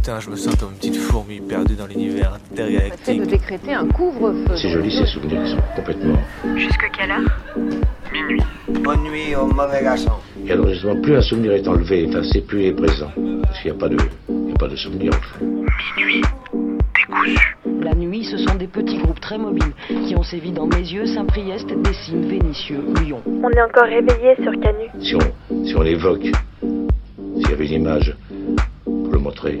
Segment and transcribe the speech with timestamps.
[0.00, 3.20] Putain, je me sens comme une petite fourmi perdue dans l'univers intergalactique.
[3.20, 4.56] de décréter un couvre-feu.
[4.56, 6.16] C'est joli ces souvenirs qui sont complètement.
[6.56, 7.30] Jusque quelle heure?
[8.10, 8.42] Minuit.
[8.82, 10.12] Bonne nuit au mauvais garçon.
[10.46, 13.10] Et alors justement, plus un souvenir est enlevé, effacé, plus il est présent.
[13.42, 13.98] Parce qu'il n'y a pas de,
[14.30, 15.44] il n'y a pas de souvenir en fait.
[15.98, 16.22] Minuit.
[16.94, 17.56] Décousu.
[17.82, 19.74] La nuit, ce sont des petits groupes très mobiles
[20.06, 23.20] qui ont sévi dans Mézieux, Saint-Priest, Dessines, Vénissieux, Lyon.
[23.26, 24.86] On est encore réveillé sur Canu.
[24.98, 26.24] Si on, si on l'évoque,
[26.62, 28.16] s'il y avait une image
[28.86, 29.60] pour le montrer,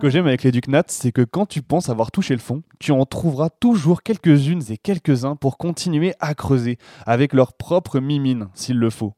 [0.00, 2.90] Que j'aime avec les Ducnats, c'est que quand tu penses avoir touché le fond, tu
[2.90, 8.78] en trouveras toujours quelques-unes et quelques-uns pour continuer à creuser avec leur propre mimine, s'il
[8.78, 9.12] le faut.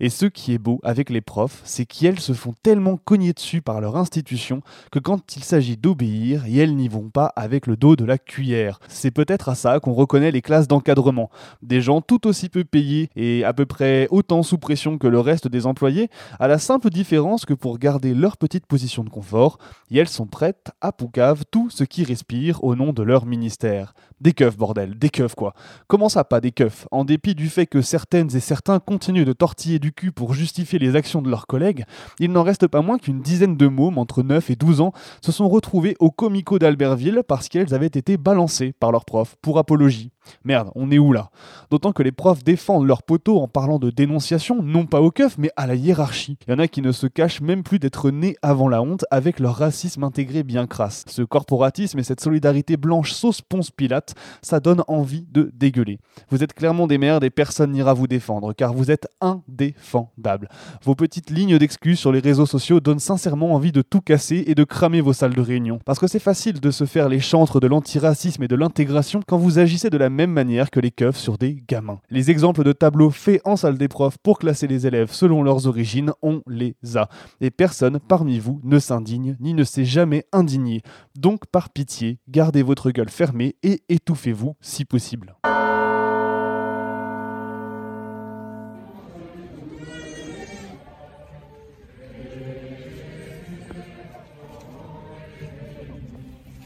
[0.00, 3.62] Et ce qui est beau avec les profs, c'est qu'elles se font tellement cogner dessus
[3.62, 7.96] par leur institution que quand il s'agit d'obéir, elles n'y vont pas avec le dos
[7.96, 8.80] de la cuillère.
[8.88, 11.30] C'est peut-être à ça qu'on reconnaît les classes d'encadrement.
[11.62, 15.20] Des gens tout aussi peu payés et à peu près autant sous pression que le
[15.20, 16.08] reste des employés,
[16.38, 19.58] à la simple différence que pour garder leur petite position de confort,
[19.90, 23.94] elles sont prêtes à poucave tout ce qui respire au nom de leur ministère.
[24.18, 25.52] Des keufs, bordel, des keufs quoi.
[25.88, 26.86] Comment ça pas des keufs?
[26.90, 30.78] En dépit du fait que certaines et certains continuent de tortiller du cul pour justifier
[30.78, 31.84] les actions de leurs collègues,
[32.18, 35.32] il n'en reste pas moins qu'une dizaine de mômes entre 9 et 12 ans se
[35.32, 40.12] sont retrouvés au comico d'Albertville parce qu'elles avaient été balancées par leurs profs pour apologie.
[40.44, 41.30] Merde, on est où là?
[41.70, 45.38] D'autant que les profs défendent leurs poteaux en parlant de dénonciation, non pas aux keufs,
[45.38, 46.38] mais à la hiérarchie.
[46.46, 49.04] Il y en a qui ne se cachent même plus d'être nés avant la honte
[49.10, 51.04] avec leur racisme intégré bien crasse.
[51.08, 54.05] Ce corporatisme et cette solidarité blanche sauce ponce pilate,
[54.42, 55.98] ça donne envie de dégueuler.
[56.30, 60.48] Vous êtes clairement des merdes et personne n'ira vous défendre, car vous êtes indéfendables.
[60.82, 64.54] Vos petites lignes d'excuses sur les réseaux sociaux donnent sincèrement envie de tout casser et
[64.54, 65.78] de cramer vos salles de réunion.
[65.84, 69.38] Parce que c'est facile de se faire les chantres de l'antiracisme et de l'intégration quand
[69.38, 72.00] vous agissez de la même manière que les keufs sur des gamins.
[72.10, 75.66] Les exemples de tableaux faits en salle des profs pour classer les élèves selon leurs
[75.66, 77.08] origines, on les a.
[77.40, 80.82] Et personne parmi vous ne s'indigne ni ne s'est jamais indigné.
[81.16, 85.34] Donc par pitié, gardez votre gueule fermée et étouffez-vous si possible.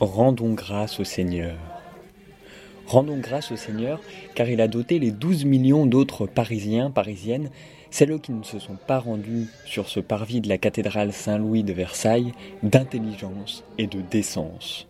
[0.00, 1.56] Rendons grâce au Seigneur.
[2.86, 4.00] Rendons grâce au Seigneur
[4.34, 7.50] car il a doté les 12 millions d'autres Parisiens, Parisiennes,
[7.90, 11.72] celles qui ne se sont pas rendus sur ce parvis de la cathédrale Saint-Louis de
[11.72, 12.32] Versailles,
[12.62, 14.89] d'intelligence et de décence.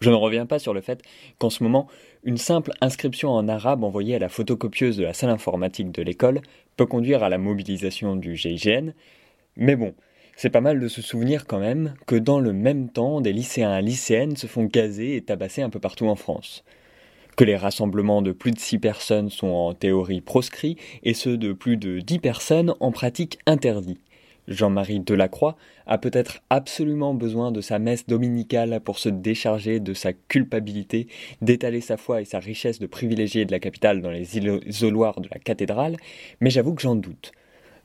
[0.00, 1.02] Je ne reviens pas sur le fait
[1.38, 1.88] qu'en ce moment,
[2.22, 6.40] une simple inscription en arabe envoyée à la photocopieuse de la salle informatique de l'école
[6.76, 8.92] peut conduire à la mobilisation du GIGN,
[9.56, 9.94] mais bon,
[10.36, 13.78] c'est pas mal de se souvenir quand même que dans le même temps, des lycéens
[13.78, 16.62] et lycéennes se font gazer et tabasser un peu partout en France.
[17.38, 21.54] Que les rassemblements de plus de 6 personnes sont en théorie proscrits et ceux de
[21.54, 24.00] plus de 10 personnes en pratique interdits.
[24.48, 30.12] Jean-Marie Delacroix a peut-être absolument besoin de sa messe dominicale pour se décharger de sa
[30.12, 31.08] culpabilité,
[31.42, 35.28] d'étaler sa foi et sa richesse de privilégié de la capitale dans les isoloirs de
[35.32, 35.96] la cathédrale,
[36.40, 37.32] mais j'avoue que j'en doute.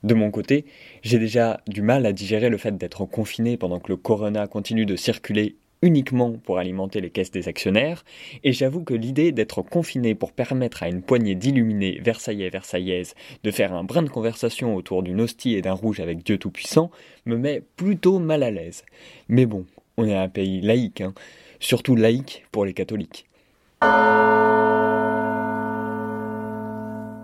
[0.02, 0.64] De mon côté,
[1.02, 4.84] j'ai déjà du mal à digérer le fait d'être confiné pendant que le corona continue
[4.84, 8.04] de circuler uniquement pour alimenter les caisses des actionnaires,
[8.44, 13.50] et j'avoue que l'idée d'être confiné pour permettre à une poignée d'illuminés versaillais versaillaises de
[13.50, 16.90] faire un brin de conversation autour d'une hostie et d'un rouge avec Dieu Tout-Puissant
[17.26, 18.84] me met plutôt mal à l'aise.
[19.28, 19.66] Mais bon,
[19.96, 21.14] on est un pays laïque, hein.
[21.60, 23.26] surtout laïque pour les catholiques.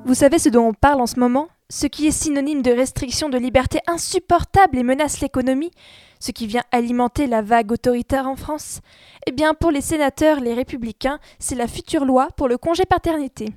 [0.04, 1.48] Vous savez ce dont on parle en ce moment?
[1.70, 5.70] Ce qui est synonyme de restriction de liberté insupportable et menace l'économie
[6.18, 8.80] Ce qui vient alimenter la vague autoritaire en France
[9.26, 13.50] Eh bien, pour les sénateurs, les républicains, c'est la future loi pour le congé paternité.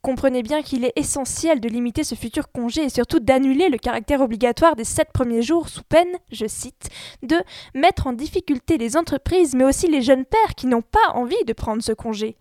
[0.00, 4.20] Comprenez bien qu'il est essentiel de limiter ce futur congé et surtout d'annuler le caractère
[4.20, 6.88] obligatoire des sept premiers jours sous peine, je cite,
[7.24, 7.42] de
[7.74, 11.52] mettre en difficulté les entreprises mais aussi les jeunes pères qui n'ont pas envie de
[11.52, 12.36] prendre ce congé.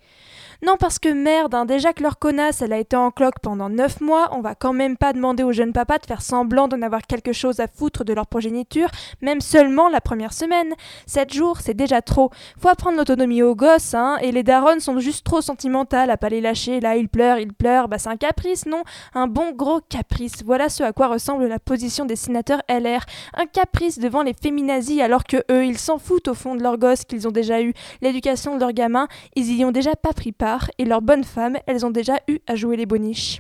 [0.66, 3.70] Non, parce que merde, hein, déjà que leur connasse, elle a été en cloque pendant
[3.70, 6.82] 9 mois, on va quand même pas demander aux jeunes papas de faire semblant d'en
[6.82, 8.90] avoir quelque chose à foutre de leur progéniture,
[9.22, 10.74] même seulement la première semaine.
[11.06, 12.32] 7 jours, c'est déjà trop.
[12.60, 16.30] Faut apprendre l'autonomie aux gosses, hein, et les daronnes sont juste trop sentimentales à pas
[16.30, 16.80] les lâcher.
[16.80, 18.82] Là, ils pleurent, ils pleurent, bah c'est un caprice, non?
[19.14, 20.42] Un bon gros caprice.
[20.44, 23.06] Voilà ce à quoi ressemble la position des sénateurs LR.
[23.36, 26.80] Un caprice devant les féminazis, alors que eux, ils s'en foutent au fond de leurs
[26.80, 27.74] gosses qu'ils ont déjà eu.
[28.02, 31.58] L'éducation de leurs gamins, ils y ont déjà pas pris part et leurs bonnes femmes,
[31.68, 33.38] elles ont déjà eu à jouer les boniches.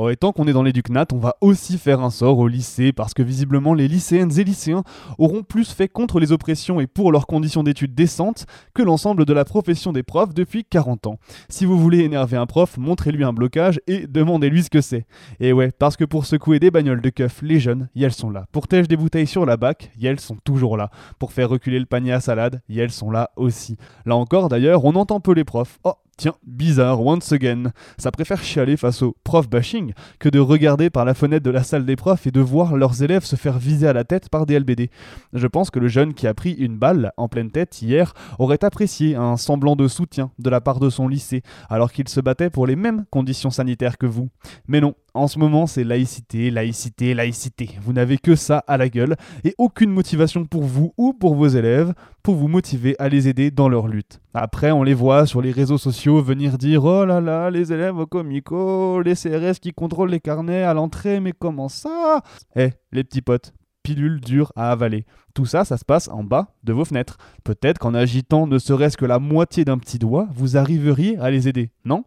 [0.00, 2.92] Oh, et tant qu'on est dans l'éducnat, on va aussi faire un sort au lycée,
[2.92, 4.84] parce que visiblement les lycéennes et lycéens
[5.18, 9.32] auront plus fait contre les oppressions et pour leurs conditions d'études décentes que l'ensemble de
[9.32, 11.18] la profession des profs depuis 40 ans.
[11.48, 15.04] Si vous voulez énerver un prof, montrez-lui un blocage et demandez-lui ce que c'est.
[15.40, 18.30] Et ouais, parce que pour secouer des bagnoles de keuf, les jeunes, y elles sont
[18.30, 18.46] là.
[18.52, 20.90] Pour tèche des bouteilles sur la bac, y elles sont toujours là.
[21.18, 23.76] Pour faire reculer le panier à salade, y elles sont là aussi.
[24.06, 25.80] Là encore d'ailleurs, on entend peu les profs.
[25.82, 27.70] Oh, Tiens, bizarre, once again.
[27.96, 31.62] Ça préfère chialer face au prof bashing que de regarder par la fenêtre de la
[31.62, 34.44] salle des profs et de voir leurs élèves se faire viser à la tête par
[34.44, 34.90] des LBD.
[35.32, 38.64] Je pense que le jeune qui a pris une balle en pleine tête hier aurait
[38.64, 42.50] apprécié un semblant de soutien de la part de son lycée, alors qu'il se battait
[42.50, 44.28] pour les mêmes conditions sanitaires que vous.
[44.66, 47.70] Mais non, en ce moment, c'est laïcité, laïcité, laïcité.
[47.82, 51.48] Vous n'avez que ça à la gueule et aucune motivation pour vous ou pour vos
[51.48, 51.92] élèves
[52.22, 54.20] pour vous motiver à les aider dans leur lutte.
[54.34, 57.98] Après, on les voit sur les réseaux sociaux venir dire Oh là là, les élèves
[57.98, 62.22] au comico, les CRS qui contrôlent les carnets à l'entrée, mais comment ça?
[62.54, 63.52] Eh, les petits potes,
[63.88, 65.06] pilule dure à avaler.
[65.32, 67.16] Tout ça, ça se passe en bas de vos fenêtres.
[67.42, 71.48] Peut-être qu'en agitant ne serait-ce que la moitié d'un petit doigt, vous arriveriez à les
[71.48, 72.04] aider, non?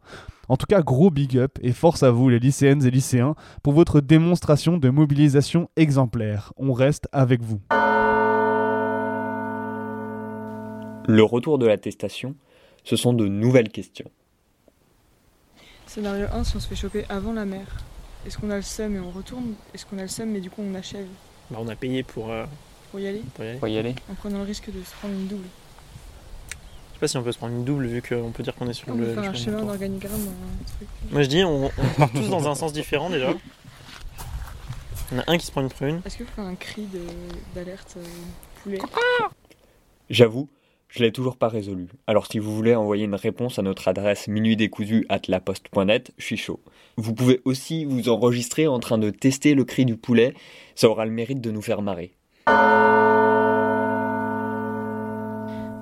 [0.48, 3.34] En tout cas, gros big up et force à vous, les lycéennes et lycéens,
[3.64, 6.54] pour votre démonstration de mobilisation exemplaire.
[6.58, 7.60] On reste avec vous.
[11.08, 12.36] Le retour de l'attestation,
[12.84, 14.12] ce sont de nouvelles questions.
[15.88, 17.66] Scénario 1, si on se fait choper avant la mer,
[18.28, 19.56] est-ce qu'on a le seum et on retourne?
[19.74, 21.08] Est-ce qu'on a le seum mais du coup on achève?
[21.52, 22.46] Bah, On a payé pour, euh,
[22.90, 23.60] pour, y aller pour y aller.
[23.60, 23.96] Pour y aller.
[24.10, 25.48] En prenant le risque de se prendre une double.
[26.50, 28.70] Je sais pas si on peut se prendre une double vu qu'on peut dire qu'on
[28.70, 29.06] est sur on le.
[29.06, 30.88] peut faire un chemin d'organigramme, un truc.
[31.12, 33.34] Moi je dis, on, on part tous dans un sens différent déjà.
[35.12, 36.02] Il y en a un qui se prend une prune.
[36.06, 36.88] Est-ce que vous faites un cri
[37.54, 38.06] d'alerte euh,
[38.64, 38.80] poulet?
[40.10, 40.48] J'avoue,
[40.88, 41.88] je l'ai toujours pas résolu.
[42.08, 46.38] Alors si vous voulez envoyer une réponse à notre adresse minuitdécousu at laposte.net, je suis
[46.38, 46.62] chaud.
[46.98, 50.34] Vous pouvez aussi vous enregistrer en train de tester le cri du poulet,
[50.76, 52.12] ça aura le mérite de nous faire marrer.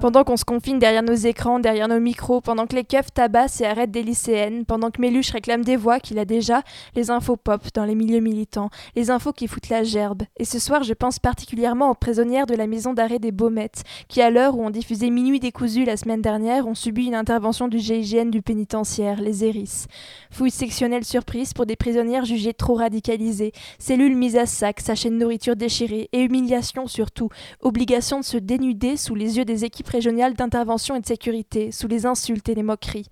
[0.01, 3.59] Pendant qu'on se confine derrière nos écrans, derrière nos micros, pendant que les keufs tabassent
[3.59, 6.61] et arrêtent des lycéennes, pendant que Méluche réclame des voix qu'il a déjà,
[6.95, 10.23] les infos pop dans les milieux militants, les infos qui foutent la gerbe.
[10.37, 14.21] Et ce soir, je pense particulièrement aux prisonnières de la maison d'arrêt des Baumettes, qui
[14.21, 17.79] à l'heure où on diffusait Minuit décousu la semaine dernière, ont subi une intervention du
[17.79, 19.87] GIGN du pénitentiaire, les ERIS.
[20.31, 25.15] Fouille sectionnelle surprise pour des prisonnières jugées trop radicalisées, cellules mises à sac, sachets de
[25.15, 27.27] nourriture déchirés, et humiliation surtout,
[27.59, 31.87] obligation de se dénuder sous les yeux des équipes régionales d'intervention et de sécurité, sous
[31.87, 33.07] les insultes et les moqueries.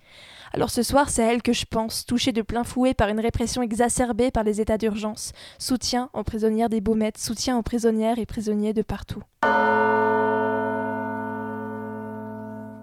[0.53, 3.19] Alors ce soir, c'est à elle que je pense, touchée de plein fouet par une
[3.19, 5.33] répression exacerbée par les états d'urgence.
[5.59, 9.23] Soutien aux prisonnières des Baumettes, soutien aux prisonnières et prisonniers de partout.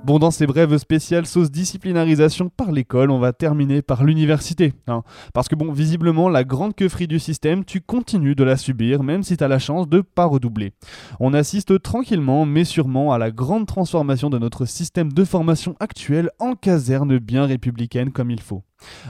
[0.05, 4.75] Bon, dans ces brèves spéciales sauce disciplinarisation par l'école, on va terminer par l'université.
[4.87, 5.03] Hein.
[5.33, 9.23] Parce que bon, visiblement, la grande queufrie du système, tu continues de la subir, même
[9.23, 10.75] si tu as la chance de pas redoubler.
[11.21, 16.29] On assiste tranquillement, mais sûrement, à la grande transformation de notre système de formation actuel
[16.39, 18.63] en caserne bien républicaine comme il faut.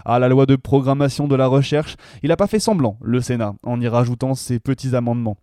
[0.05, 3.55] À la loi de programmation de la recherche, il n'a pas fait semblant, le Sénat,
[3.63, 5.37] en y rajoutant ses petits amendements.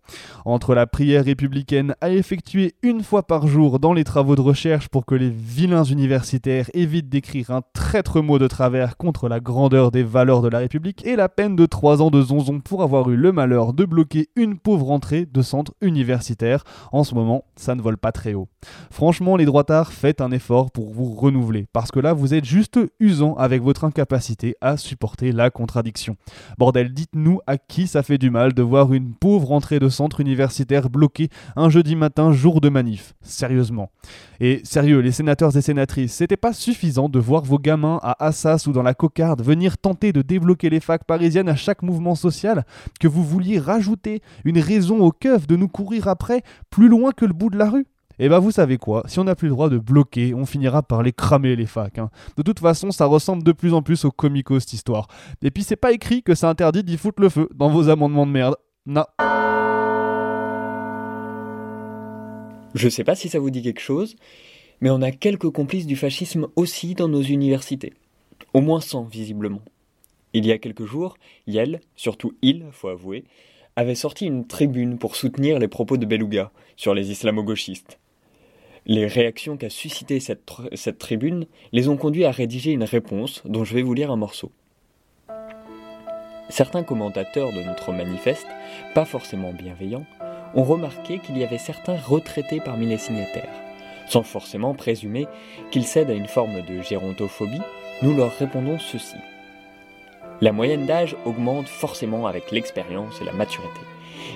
[0.44, 4.88] Entre la prière républicaine à effectuer une fois par jour dans les travaux de recherche
[4.88, 9.90] pour que les vilains universitaires évitent d'écrire un traître mot de travers contre la grandeur
[9.90, 13.10] des valeurs de la République, et la peine de 3 ans de zonzon pour avoir
[13.10, 16.64] eu le malheur de bloquer une pauvre entrée de centre universitaire.
[16.92, 18.48] En ce moment, ça ne vole pas très haut.
[18.90, 22.78] Franchement, les droitards, faites un effort pour vous renouveler, parce que là, vous êtes juste
[23.00, 24.11] usant avec votre incapacité
[24.60, 26.16] à supporter la contradiction.
[26.58, 30.20] Bordel, dites-nous à qui ça fait du mal de voir une pauvre entrée de centre
[30.20, 33.14] universitaire bloquée un jeudi matin, jour de manif.
[33.22, 33.90] Sérieusement.
[34.40, 38.66] Et sérieux, les sénateurs et sénatrices, c'était pas suffisant de voir vos gamins à Assas
[38.66, 42.64] ou dans la cocarde venir tenter de débloquer les facs parisiennes à chaque mouvement social,
[43.00, 47.24] que vous vouliez rajouter une raison au keuf de nous courir après plus loin que
[47.24, 47.86] le bout de la rue?
[48.22, 50.84] Et bah vous savez quoi, si on n'a plus le droit de bloquer, on finira
[50.84, 51.98] par les cramer les facs.
[51.98, 52.08] Hein.
[52.36, 55.08] De toute façon, ça ressemble de plus en plus au comico cette histoire.
[55.42, 58.24] Et puis c'est pas écrit que c'est interdit d'y foutre le feu dans vos amendements
[58.24, 58.54] de merde.
[58.86, 59.06] Non.
[62.76, 64.14] Je sais pas si ça vous dit quelque chose,
[64.80, 67.92] mais on a quelques complices du fascisme aussi dans nos universités.
[68.54, 69.62] Au moins 100 visiblement.
[70.32, 71.16] Il y a quelques jours,
[71.48, 73.24] Yel, surtout il, faut avouer,
[73.74, 77.98] avait sorti une tribune pour soutenir les propos de Beluga sur les islamo-gauchistes.
[78.84, 80.42] Les réactions qu'a suscité cette,
[80.74, 84.16] cette tribune les ont conduits à rédiger une réponse dont je vais vous lire un
[84.16, 84.50] morceau.
[86.48, 88.46] Certains commentateurs de notre manifeste,
[88.94, 90.06] pas forcément bienveillants,
[90.54, 93.48] ont remarqué qu'il y avait certains retraités parmi les signataires.
[94.08, 95.26] sans forcément présumer
[95.70, 97.62] qu'ils cèdent à une forme de gérontophobie,
[98.02, 99.16] nous leur répondons ceci.
[100.40, 103.80] La moyenne d'âge augmente forcément avec l'expérience et la maturité.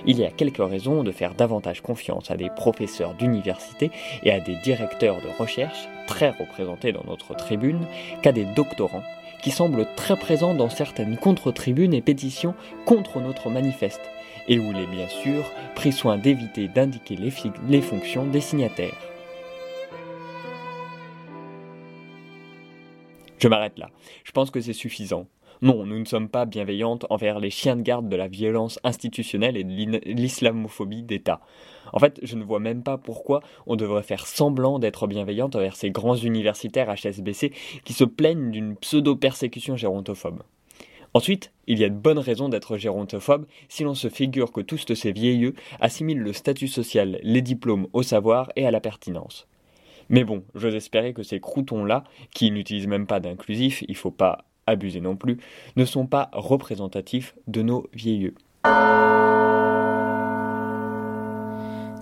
[0.04, 3.90] Il y a quelques raisons de faire davantage confiance à des professeurs d'université
[4.22, 7.86] et à des directeurs de recherche, très représentés dans notre tribune,
[8.22, 9.04] qu'à des doctorants,
[9.42, 14.00] qui semblent très présents dans certaines contre-tribunes et pétitions contre notre manifeste,
[14.48, 17.32] et où il est bien sûr pris soin d'éviter d'indiquer les,
[17.68, 18.96] les fonctions des signataires.
[23.38, 23.90] Je m'arrête là.
[24.24, 25.26] Je pense que c'est suffisant.
[25.62, 29.56] Non, nous ne sommes pas bienveillantes envers les chiens de garde de la violence institutionnelle
[29.56, 31.40] et de l'islamophobie d'État.
[31.92, 35.76] En fait, je ne vois même pas pourquoi on devrait faire semblant d'être bienveillante envers
[35.76, 37.52] ces grands universitaires HSBC
[37.84, 40.42] qui se plaignent d'une pseudo-persécution gérontophobe.
[41.14, 44.92] Ensuite, il y a de bonnes raisons d'être gérontophobe si l'on se figure que tous
[44.94, 49.48] ces vieilleux assimilent le statut social, les diplômes au savoir et à la pertinence.
[50.08, 54.44] Mais bon, j'ose espérer que ces croutons-là, qui n'utilisent même pas d'inclusif, il faut pas
[54.66, 55.38] abuser non plus,
[55.76, 58.34] ne sont pas représentatifs de nos vieilleux.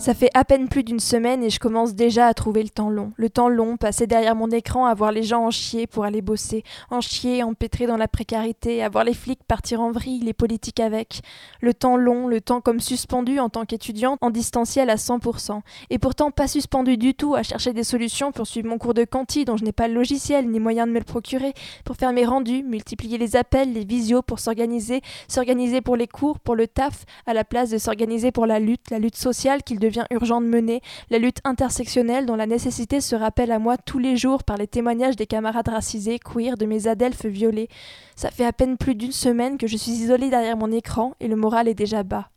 [0.04, 2.90] Ça fait à peine plus d'une semaine et je commence déjà à trouver le temps
[2.90, 3.14] long.
[3.16, 6.20] Le temps long, passé derrière mon écran, à voir les gens en chier pour aller
[6.20, 10.34] bosser, en chier, empêtrés dans la précarité, à voir les flics partir en vrille, les
[10.34, 11.22] politiques avec.
[11.62, 15.60] Le temps long, le temps comme suspendu en tant qu'étudiante, en distanciel à 100%.
[15.88, 19.04] Et pourtant pas suspendu du tout à chercher des solutions pour suivre mon cours de
[19.04, 21.54] Canti dont je n'ai pas le logiciel ni moyen de me le procurer,
[21.86, 26.40] pour faire mes rendus, multiplier les appels, les visios pour s'organiser, s'organiser pour les cours,
[26.40, 29.78] pour le taf, à la place de s'organiser pour la lutte, la lutte sociale qu'il
[29.78, 33.98] devient urgent de mener, la lutte intersectionnelle dont la nécessité se rappelle à moi tous
[33.98, 37.68] les jours par les témoignages des camarades racisés, queer, de mes adelphes violés.
[38.16, 41.28] Ça fait à peine plus d'une semaine que je suis isolée derrière mon écran et
[41.28, 42.30] le moral est déjà bas.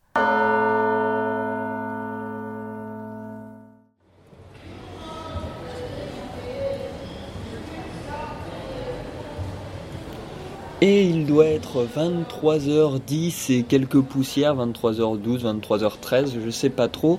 [10.80, 17.18] Et il doit être 23h10 et quelques poussières, 23h12, 23h13, je sais pas trop,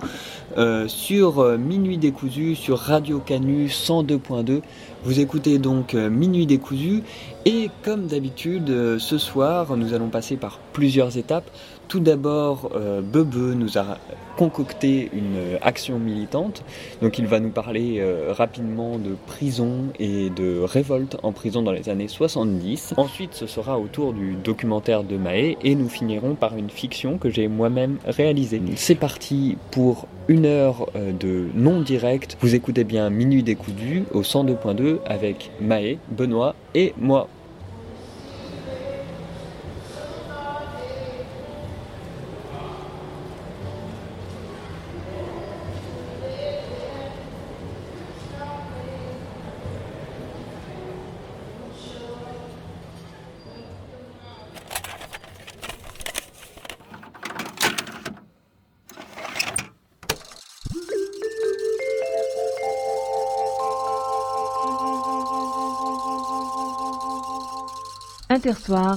[0.56, 4.60] euh, sur euh, Minuit décousu, sur Radio Canu 102.2.
[5.02, 7.02] Vous écoutez donc euh, Minuit décousu
[7.46, 11.50] et comme d'habitude, ce soir, nous allons passer par plusieurs étapes.
[11.88, 13.96] Tout d'abord, euh, Bebe nous a
[14.36, 16.62] concocté une action militante.
[17.02, 21.72] Donc il va nous parler euh, rapidement de prison et de révolte en prison dans
[21.72, 22.94] les années 70.
[22.96, 27.30] Ensuite, ce sera autour du documentaire de Maé et nous finirons par une fiction que
[27.30, 28.60] j'ai moi-même réalisée.
[28.76, 32.36] C'est parti pour une heure euh, de non direct.
[32.40, 37.28] Vous écoutez bien Minuit découdu au 102.2 avec Maé, Benoît et moi.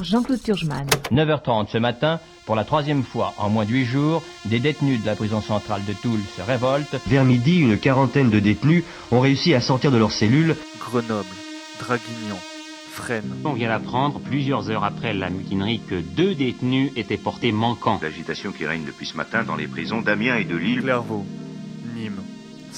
[0.04, 0.88] Jean-Claude Turgeman.
[1.12, 5.06] 9h30 ce matin, pour la troisième fois en moins de huit jours, des détenus de
[5.06, 6.96] la prison centrale de Toul se révoltent.
[7.08, 10.56] Vers midi, une quarantaine de détenus ont réussi à sortir de leurs cellules.
[10.80, 11.28] Grenoble,
[11.80, 12.38] Draguignan,
[12.92, 13.34] Fresnes.
[13.46, 18.00] On vient d'apprendre, plusieurs heures après la mutinerie, que deux détenus étaient portés manquants.
[18.02, 20.82] L'agitation qui règne depuis ce matin dans les prisons d'Amiens et de Lille.
[20.82, 21.26] Clairvaux,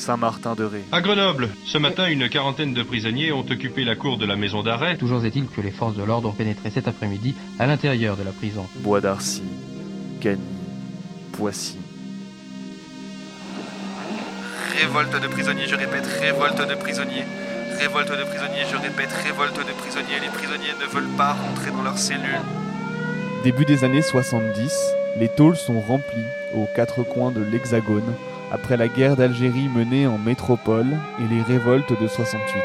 [0.03, 0.83] Saint-Martin-de-Ré.
[0.91, 4.61] À Grenoble, ce matin, une quarantaine de prisonniers ont occupé la cour de la maison
[4.61, 4.97] d'arrêt.
[4.97, 8.31] Toujours est-il que les forces de l'ordre ont pénétré cet après-midi à l'intérieur de la
[8.31, 8.67] prison.
[8.79, 9.43] Bois d'Arcy,
[10.19, 10.41] Gagny,
[11.31, 11.77] Poissy.
[14.77, 17.23] Révolte de prisonniers, je répète, révolte de prisonniers.
[17.79, 20.19] Révolte de prisonniers, je répète, révolte de prisonniers.
[20.21, 22.41] Les prisonniers ne veulent pas rentrer dans leurs cellules.
[23.45, 24.73] Début des années 70,
[25.17, 28.13] les tôles sont remplies aux quatre coins de l'Hexagone
[28.53, 32.61] après la guerre d'Algérie menée en métropole et les révoltes de 68.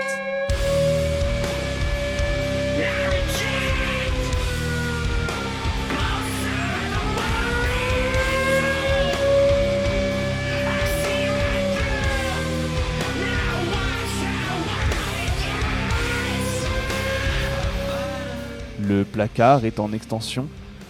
[18.86, 20.48] Le placard est en extension.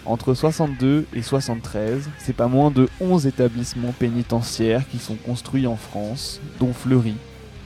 [0.09, 5.75] Entre 62 et 73, c'est pas moins de 11 établissements pénitentiaires qui sont construits en
[5.75, 7.13] France, dont Fleury,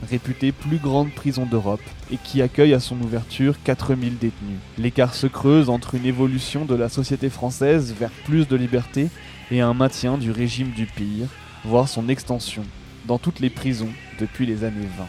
[0.09, 1.79] réputée plus grande prison d'Europe
[2.11, 4.59] et qui accueille à son ouverture 4000 détenus.
[4.77, 9.07] L'écart se creuse entre une évolution de la société française vers plus de liberté
[9.49, 11.29] et un maintien du régime du pire,
[11.63, 12.65] voire son extension.
[13.05, 15.05] dans toutes les prisons depuis les années 20.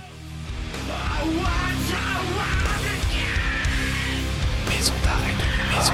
[4.69, 5.35] Maison d'arrêt
[5.73, 5.93] maison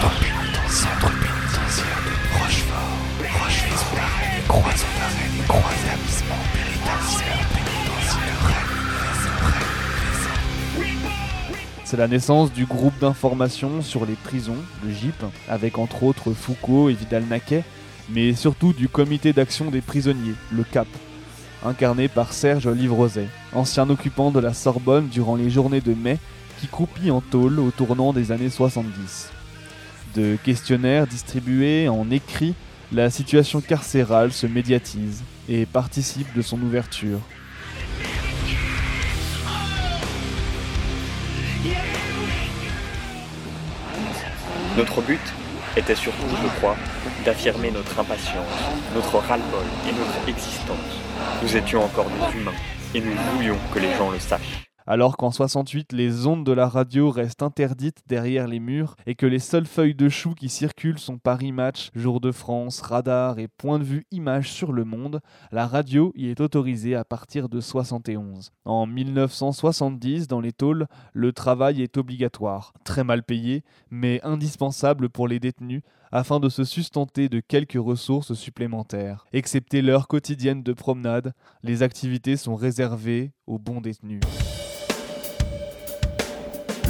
[0.00, 0.29] d'arrêt
[0.70, 2.10] centre pénitentiaire, de
[7.54, 8.38] pénitentiaire,
[11.84, 16.88] C'est la naissance du groupe d'information sur les prisons, le GIP, avec entre autres Foucault
[16.88, 17.64] et Vidal-Naquet,
[18.08, 20.86] mais surtout du comité d'action des prisonniers, le CAP,
[21.64, 26.18] incarné par Serge Livrozet, ancien occupant de la Sorbonne durant les journées de mai,
[26.60, 29.32] qui croupit en tôle au tournant des années 70.
[30.14, 32.54] De questionnaires distribués en écrit,
[32.90, 37.20] la situation carcérale se médiatise et participe de son ouverture.
[44.76, 45.20] Notre but
[45.76, 46.76] était surtout, je crois,
[47.24, 48.46] d'affirmer notre impatience,
[48.94, 50.78] notre ras-le-bol et notre existence.
[51.42, 52.50] Nous étions encore des humains
[52.94, 54.69] et nous voulions que les gens le sachent.
[54.92, 59.24] Alors qu'en 68, les ondes de la radio restent interdites derrière les murs et que
[59.24, 63.46] les seules feuilles de chou qui circulent sont Paris Match, Jour de France, Radar et
[63.46, 65.20] Point de vue Image sur le monde,
[65.52, 68.50] la radio y est autorisée à partir de 71.
[68.64, 75.28] En 1970, dans les tôles, le travail est obligatoire, très mal payé, mais indispensable pour
[75.28, 79.24] les détenus afin de se sustenter de quelques ressources supplémentaires.
[79.32, 81.32] Excepté l'heure quotidienne de promenade,
[81.62, 84.18] les activités sont réservées aux bons détenus.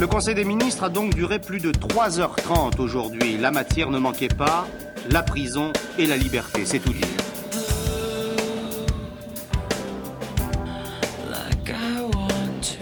[0.01, 3.37] Le Conseil des ministres a donc duré plus de 3h30 aujourd'hui.
[3.37, 4.65] La matière ne manquait pas,
[5.11, 7.30] la prison et la liberté, c'est tout dire.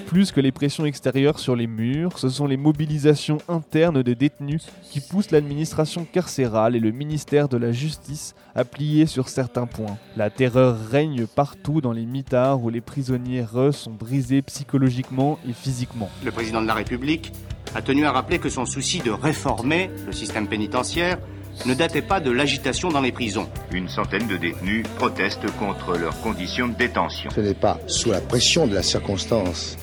[0.10, 4.66] Plus que les pressions extérieures sur les murs, ce sont les mobilisations internes des détenus
[4.90, 10.00] qui poussent l'administration carcérale et le ministère de la Justice à plier sur certains points.
[10.18, 15.54] La terreur règne partout dans les mitards où les prisonniers re sont brisés psychologiquement et
[15.54, 16.10] physiquement.
[16.26, 17.32] Le président de la République
[17.76, 21.20] a tenu à rappeler que son souci de réformer le système pénitentiaire
[21.68, 23.48] ne datait pas de l'agitation dans les prisons.
[23.72, 27.30] Une centaine de détenus protestent contre leurs conditions de détention.
[27.30, 29.78] Ce n'est pas sous la pression de la circonstance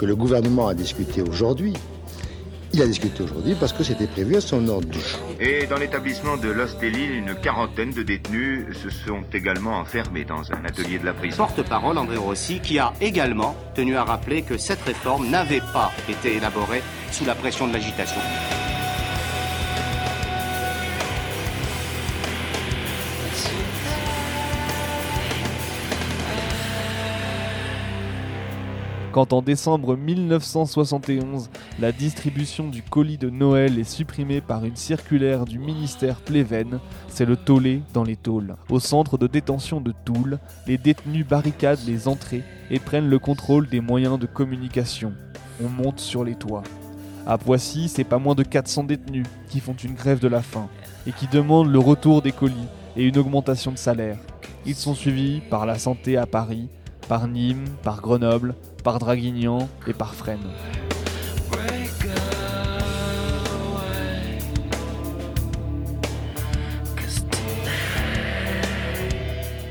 [0.00, 1.74] que le gouvernement a discuté aujourd'hui.
[2.72, 5.20] Il a discuté aujourd'hui parce que c'était prévu à son ordre du jour.
[5.38, 10.64] Et dans l'établissement de l'Hostelil, une quarantaine de détenus se sont également enfermés dans un
[10.64, 11.36] atelier de la prison.
[11.36, 16.36] Porte-parole André Rossi qui a également tenu à rappeler que cette réforme n'avait pas été
[16.36, 16.82] élaborée
[17.12, 18.20] sous la pression de l'agitation.
[29.12, 35.46] Quand en décembre 1971, la distribution du colis de Noël est supprimée par une circulaire
[35.46, 38.54] du ministère Pleven, c'est le tollé dans les tôles.
[38.68, 43.68] Au centre de détention de Toul, les détenus barricadent les entrées et prennent le contrôle
[43.68, 45.12] des moyens de communication.
[45.60, 46.62] On monte sur les toits.
[47.26, 50.68] À Poissy, c'est pas moins de 400 détenus qui font une grève de la faim
[51.08, 52.54] et qui demandent le retour des colis
[52.96, 54.18] et une augmentation de salaire.
[54.66, 56.68] Ils sont suivis par la santé à Paris,
[57.08, 60.38] par Nîmes, par Grenoble, par Draguignan et par Fresnes.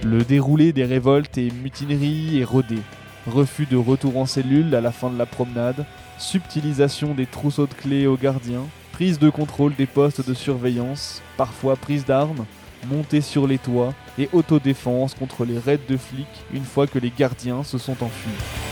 [0.03, 2.79] Le déroulé des révoltes et mutineries est rodé.
[3.27, 5.85] Refus de retour en cellule à la fin de la promenade,
[6.17, 11.75] subtilisation des trousseaux de clés aux gardiens, prise de contrôle des postes de surveillance, parfois
[11.75, 12.45] prise d'armes,
[12.89, 17.11] montée sur les toits et autodéfense contre les raids de flics une fois que les
[17.15, 18.68] gardiens se sont enfuis.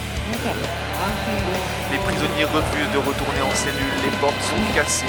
[1.92, 5.06] Les prisonniers refusent de retourner en cellule, les portes sont cassées.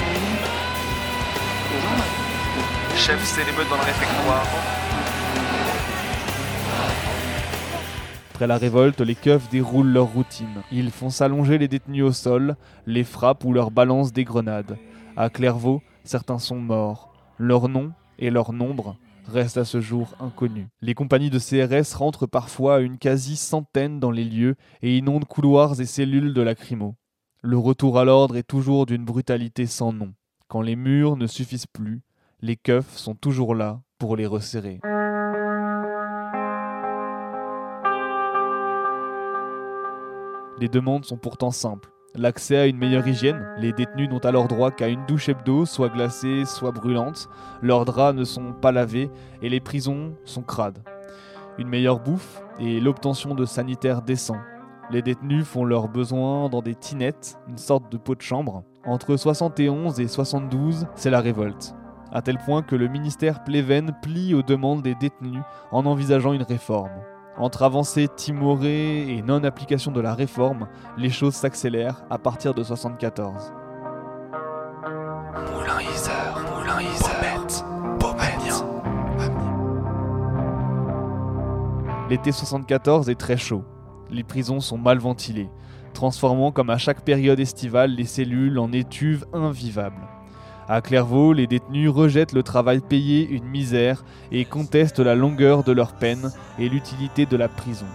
[2.95, 4.45] Chef, c'est l'émeute dans le réfectoire.
[8.33, 10.61] Après la révolte, les keufs déroulent leur routine.
[10.71, 12.55] Ils font s'allonger les détenus au sol,
[12.85, 14.77] les frappent ou leur balancent des grenades.
[15.17, 17.13] À Clairvaux, certains sont morts.
[17.37, 18.95] Leur nom et leur nombre
[19.29, 20.67] restent à ce jour inconnus.
[20.81, 25.79] Les compagnies de CRS rentrent parfois à une quasi-centaine dans les lieux et inondent couloirs
[25.79, 26.95] et cellules de lacrymo.
[27.41, 30.13] Le retour à l'ordre est toujours d'une brutalité sans nom.
[30.47, 32.01] Quand les murs ne suffisent plus,
[32.41, 34.79] les keufs sont toujours là pour les resserrer.
[40.59, 41.89] Les demandes sont pourtant simples.
[42.15, 45.89] L'accès à une meilleure hygiène, les détenus n'ont alors droit qu'à une douche hebdo, soit
[45.89, 47.29] glacée, soit brûlante,
[47.61, 49.11] leurs draps ne sont pas lavés
[49.43, 50.79] et les prisons sont crades.
[51.59, 54.41] Une meilleure bouffe et l'obtention de sanitaires décents.
[54.89, 58.63] Les détenus font leurs besoins dans des tinettes, une sorte de pot de chambre.
[58.85, 61.75] Entre 71 et 72, c'est la révolte.
[62.11, 66.41] À tel point que le ministère Pleven plie aux demandes des détenus en envisageant une
[66.41, 66.89] réforme.
[67.37, 73.53] Entre avancée timorée et non-application de la réforme, les choses s'accélèrent à partir de 74.
[75.53, 77.19] Moulin Isère, Moulin Isère,
[77.99, 78.81] Beaumanian.
[82.09, 83.63] L'été 74 est très chaud.
[84.09, 85.49] Les prisons sont mal ventilées,
[85.93, 90.07] transformant comme à chaque période estivale les cellules en étuves invivables.
[90.71, 95.71] À Clairvaux, les détenus rejettent le travail payé une misère et contestent la longueur de
[95.71, 97.87] leur peine et l'utilité de la prison.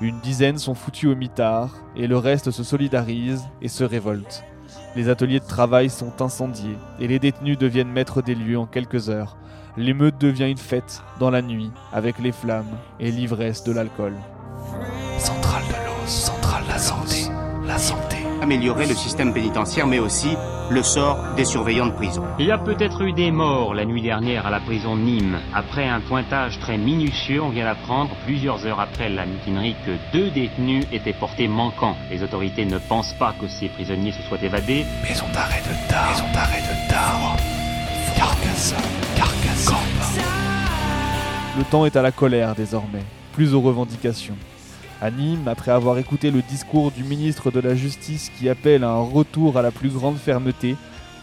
[0.00, 4.42] Une dizaine sont foutus au mitard et le reste se solidarise et se révolte.
[4.96, 9.10] Les ateliers de travail sont incendiés et les détenus deviennent maîtres des lieux en quelques
[9.10, 9.36] heures.
[9.76, 14.14] L'émeute devient une fête dans la nuit avec les flammes et l'ivresse de l'alcool.
[15.18, 16.64] Centrale de l'eau, centrale
[17.66, 18.07] la santé.
[18.48, 20.34] Améliorer le système pénitentiaire, mais aussi
[20.70, 22.24] le sort des surveillants de prison.
[22.38, 25.38] Il y a peut-être eu des morts la nuit dernière à la prison de Nîmes.
[25.52, 30.30] Après un pointage très minutieux, on vient d'apprendre, plusieurs heures après la mutinerie, que deux
[30.30, 31.94] détenus étaient portés manquants.
[32.10, 34.86] Les autorités ne pensent pas que ces prisonniers se soient évadés.
[35.02, 37.36] Maison d'arrêt de Tard, maison d'arrêt de Tard.
[38.16, 38.78] Carcassonne,
[39.14, 39.76] Carcassonne.
[41.58, 44.36] Le temps est à la colère désormais, plus aux revendications.
[45.00, 48.90] À Nîmes, après avoir écouté le discours du ministre de la Justice qui appelle à
[48.90, 50.74] un retour à la plus grande fermeté,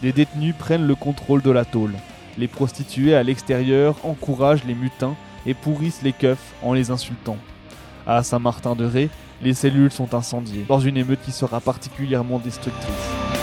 [0.02, 1.92] les détenus prennent le contrôle de la tôle.
[2.38, 7.36] Les prostituées à l'extérieur encouragent les mutins et pourrissent les keufs en les insultant.
[8.06, 9.10] À Saint-Martin-de-Ré,
[9.42, 13.35] les cellules sont incendiées, dans une émeute qui sera particulièrement destructrice.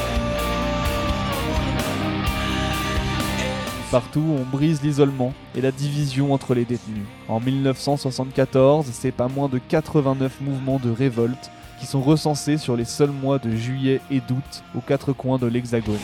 [3.93, 7.06] Partout, on brise l'isolement et la division entre les détenus.
[7.27, 12.86] En 1974, c'est pas moins de 89 mouvements de révolte qui sont recensés sur les
[12.86, 15.99] seuls mois de juillet et d'août aux quatre coins de l'Hexagone.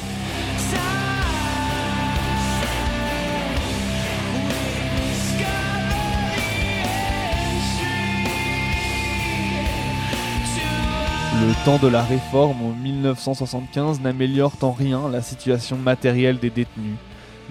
[11.41, 16.97] Le temps de la réforme en 1975 n'améliore en rien la situation matérielle des détenus.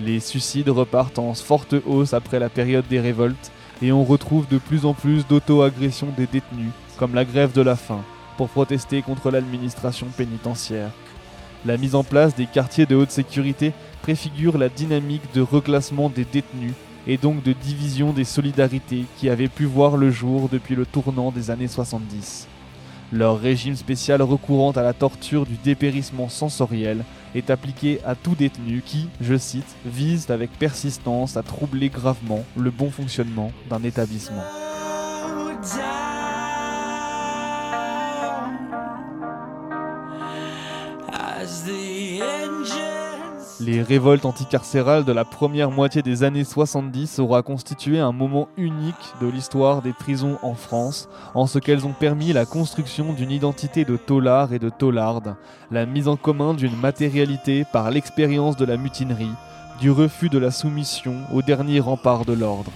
[0.01, 3.51] Les suicides repartent en forte hausse après la période des révoltes
[3.83, 7.75] et on retrouve de plus en plus d'auto-agressions des détenus, comme la grève de la
[7.75, 8.05] faim,
[8.37, 10.91] pour protester contre l'administration pénitentiaire.
[11.67, 16.25] La mise en place des quartiers de haute sécurité préfigure la dynamique de reclassement des
[16.25, 16.75] détenus
[17.09, 21.33] et donc de division des solidarités qui avaient pu voir le jour depuis le tournant
[21.33, 22.47] des années 70.
[23.13, 27.05] Leur régime spécial recourant à la torture du dépérissement sensoriel
[27.39, 32.71] est appliqué à tout détenu qui, je cite, vise avec persistance à troubler gravement le
[32.71, 34.45] bon fonctionnement d'un établissement.
[43.61, 48.95] Les révoltes anticarcérales de la première moitié des années 70 aura constitué un moment unique
[49.21, 53.85] de l'histoire des prisons en France, en ce qu'elles ont permis la construction d'une identité
[53.85, 55.35] de tolard et de tolarde,
[55.73, 59.35] la mise en commun d'une matérialité par l'expérience de la mutinerie,
[59.81, 62.71] du refus de la soumission au dernier rempart de l'ordre.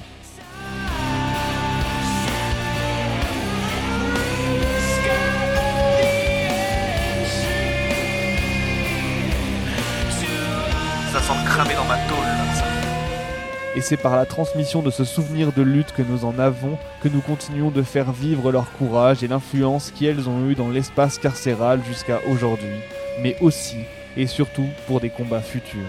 [13.75, 17.09] Et c'est par la transmission de ce souvenir de lutte que nous en avons que
[17.09, 21.81] nous continuons de faire vivre leur courage et l'influence qu'elles ont eue dans l'espace carcéral
[21.89, 22.81] jusqu'à aujourd'hui,
[23.23, 23.79] mais aussi
[24.17, 25.81] et surtout pour des combats futurs.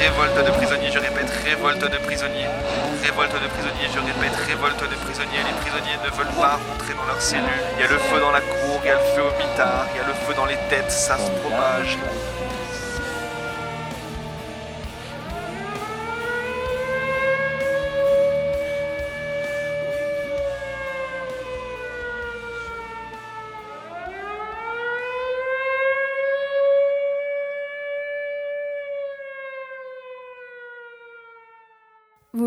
[0.00, 2.48] Révolte de prisonniers, je répète, révolte de prisonniers.
[3.08, 5.40] Révolte de prisonniers, je répète, révolte de prisonniers.
[5.40, 7.64] Les prisonniers ne veulent pas rentrer dans leurs cellules.
[7.78, 9.86] Il y a le feu dans la cour, il y a le feu au mitard,
[9.94, 11.96] il y a le feu dans les têtes, ça se propage.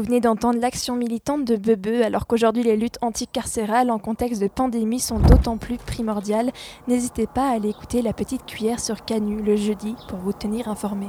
[0.01, 4.47] Vous venez d'entendre l'action militante de Bebe alors qu'aujourd'hui les luttes anticarcérales en contexte de
[4.47, 6.49] pandémie sont d'autant plus primordiales.
[6.87, 10.69] N'hésitez pas à aller écouter la petite cuillère sur Canu le jeudi pour vous tenir
[10.69, 11.05] informé.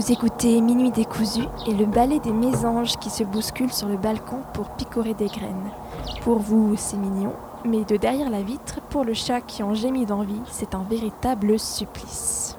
[0.00, 4.38] Vous écoutez Minuit décousu et le ballet des mésanges qui se bousculent sur le balcon
[4.54, 5.70] pour picorer des graines.
[6.22, 7.34] Pour vous, c'est mignon,
[7.66, 11.58] mais de derrière la vitre, pour le chat qui en gémit d'envie, c'est un véritable
[11.58, 12.56] supplice.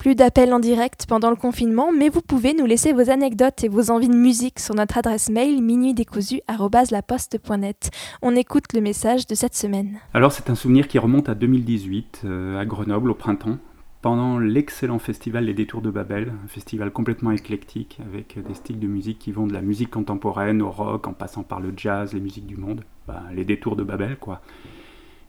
[0.00, 3.68] Plus d'appels en direct pendant le confinement, mais vous pouvez nous laisser vos anecdotes et
[3.68, 7.90] vos envies de musique sur notre adresse mail minuitdécousu.net.
[8.22, 9.98] On écoute le message de cette semaine.
[10.14, 13.58] Alors c'est un souvenir qui remonte à 2018, euh, à Grenoble au printemps,
[14.00, 18.86] pendant l'excellent festival Les Détours de Babel, un festival complètement éclectique avec des styles de
[18.86, 22.20] musique qui vont de la musique contemporaine au rock en passant par le jazz, les
[22.20, 24.40] musiques du monde, bah, les Détours de Babel quoi.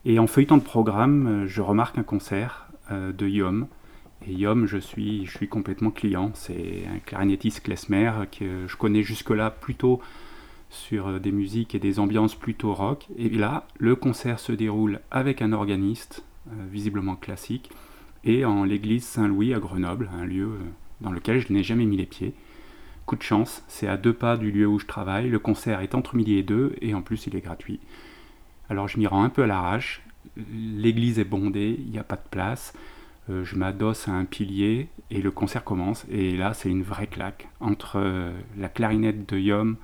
[0.06, 3.68] Et en feuilletant le programme, euh, je remarque un concert euh, de Yom.
[4.28, 6.32] Et Yom, je suis, complètement client.
[6.36, 10.00] C'est un clarinettiste klezmer que je connais jusque-là plutôt
[10.70, 13.08] sur euh, des musiques et des ambiances plutôt rock.
[13.18, 16.24] Et là, le concert se déroule avec un organiste,
[16.72, 17.72] visiblement classique,
[18.24, 20.58] et en l'église Saint-Louis à Grenoble, un lieu
[21.02, 22.34] dans lequel je n'ai jamais mis les pieds.
[23.06, 25.96] Coup de chance, c'est à deux pas du lieu où je travaille, le concert est
[25.96, 27.80] entre midi et deux, et en plus il est gratuit.
[28.70, 30.02] Alors je m'y rends un peu à l'arrache.
[30.38, 32.74] L'église est bondée, il n'y a pas de place.
[33.30, 36.06] Euh, je m'adosse à un pilier et le concert commence.
[36.10, 39.78] Et là, c'est une vraie claque entre euh, la clarinette de Yom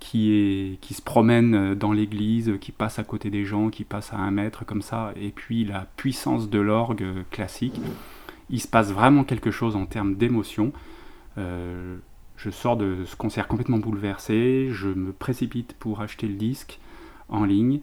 [0.00, 4.16] qui, se promène euh, dans l'église, qui passe à côté des gens, qui passe à
[4.16, 7.80] un mètre comme ça, et puis la puissance de l'orgue classique.
[8.50, 10.72] Il se passe vraiment quelque chose en termes d'émotion.
[11.36, 16.80] je sors de ce concert complètement bouleversé, je me précipite pour acheter le disque
[17.28, 17.80] en ligne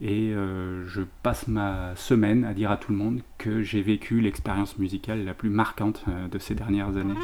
[0.00, 4.20] et euh, je passe ma semaine à dire à tout le monde que j'ai vécu
[4.20, 7.14] l'expérience musicale la plus marquante euh, de ces dernières années.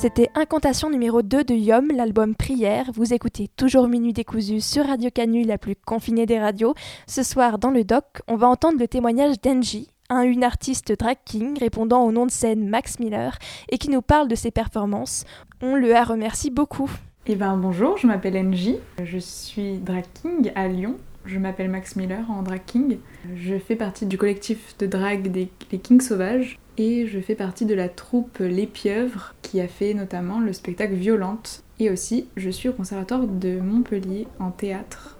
[0.00, 2.90] C'était Incantation numéro 2 de Yom, l'album Prière.
[2.94, 6.72] Vous écoutez toujours Minuit décousu sur Radio Canu, la plus confinée des radios.
[7.06, 11.18] Ce soir, dans le doc, on va entendre le témoignage d'Engie, un, une artiste drag
[11.26, 13.36] king répondant au nom de scène Max Miller
[13.68, 15.26] et qui nous parle de ses performances.
[15.60, 16.90] On le remercie beaucoup.
[17.26, 20.96] Eh ben bonjour, je m'appelle Engie, je suis drag king à Lyon.
[21.26, 22.98] Je m'appelle Max Miller en drag king.
[23.36, 27.74] Je fais partie du collectif de drag des Kings Sauvages et je fais partie de
[27.74, 31.62] la troupe Les Pieuvres qui a fait notamment le spectacle Violente.
[31.78, 35.18] Et aussi, je suis au conservatoire de Montpellier en théâtre.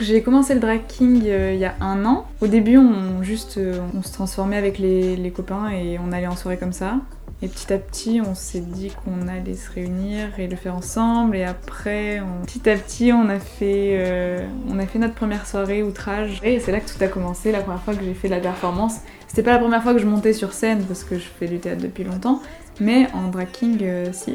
[0.00, 2.26] J'ai commencé le drag king euh, il y a un an.
[2.40, 6.58] Au début, on juste euh, se transformait avec les copains et on allait en soirée
[6.58, 7.00] comme ça.
[7.40, 11.36] Et petit à petit, on s'est dit qu'on allait se réunir et le faire ensemble.
[11.36, 15.84] Et après, petit à petit, on a fait, euh, on a fait notre première soirée
[15.84, 16.40] outrage.
[16.42, 17.52] Et c'est là que tout a commencé.
[17.52, 18.96] La première fois que j'ai fait de la performance,
[19.28, 21.60] c'était pas la première fois que je montais sur scène parce que je fais du
[21.60, 22.42] théâtre depuis longtemps,
[22.80, 24.34] mais en drag king, euh, si.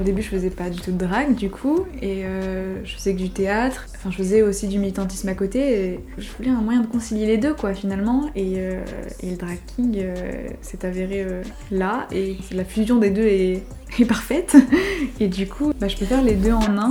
[0.00, 3.12] Au début, je faisais pas du tout de drague, du coup, et euh, je faisais
[3.12, 3.84] que du théâtre.
[3.94, 5.58] Enfin, je faisais aussi du militantisme à côté.
[5.58, 8.30] Et je voulais un moyen de concilier les deux, quoi, finalement.
[8.34, 8.82] Et, euh,
[9.22, 13.62] le drag king euh, s'est avéré euh, là, et la fusion des deux est,
[14.08, 14.56] parfaite.
[15.20, 16.90] Et du coup, bah, je peux faire les deux en un.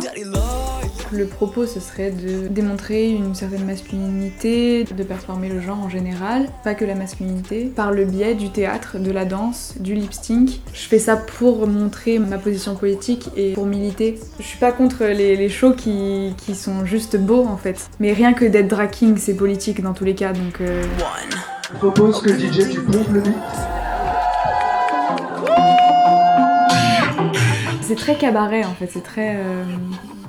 [1.11, 6.49] Le propos, ce serait de démontrer une certaine masculinité, de performer le genre en général,
[6.63, 10.61] pas que la masculinité, par le biais du théâtre, de la danse, du lip sync.
[10.71, 12.98] Je fais ça pour montrer ma position politique
[13.35, 14.19] et pour militer.
[14.39, 17.89] Je suis pas contre les, les shows qui, qui sont juste beaux en fait.
[17.99, 20.61] Mais rien que d'être drag king, c'est politique dans tous les cas, donc...
[20.61, 20.83] euh,
[21.73, 23.33] Je propose que DJ tu pompes le beat.
[27.81, 29.35] C'est très cabaret en fait, c'est très.
[29.37, 29.63] euh,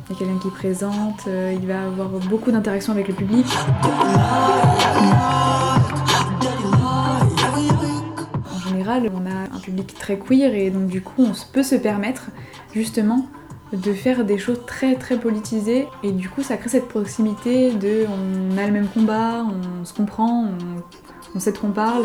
[0.08, 3.46] Il y a quelqu'un qui présente, euh, il va avoir beaucoup d'interactions avec le public.
[8.54, 11.62] En général, on a un public très queer et donc du coup, on se- peut
[11.62, 12.28] se permettre
[12.74, 13.26] justement
[13.72, 18.04] de faire des choses très très politisées et du coup ça crée cette proximité de
[18.08, 20.82] on a le même combat, on se comprend, on,
[21.36, 22.04] on sait de quoi on parle.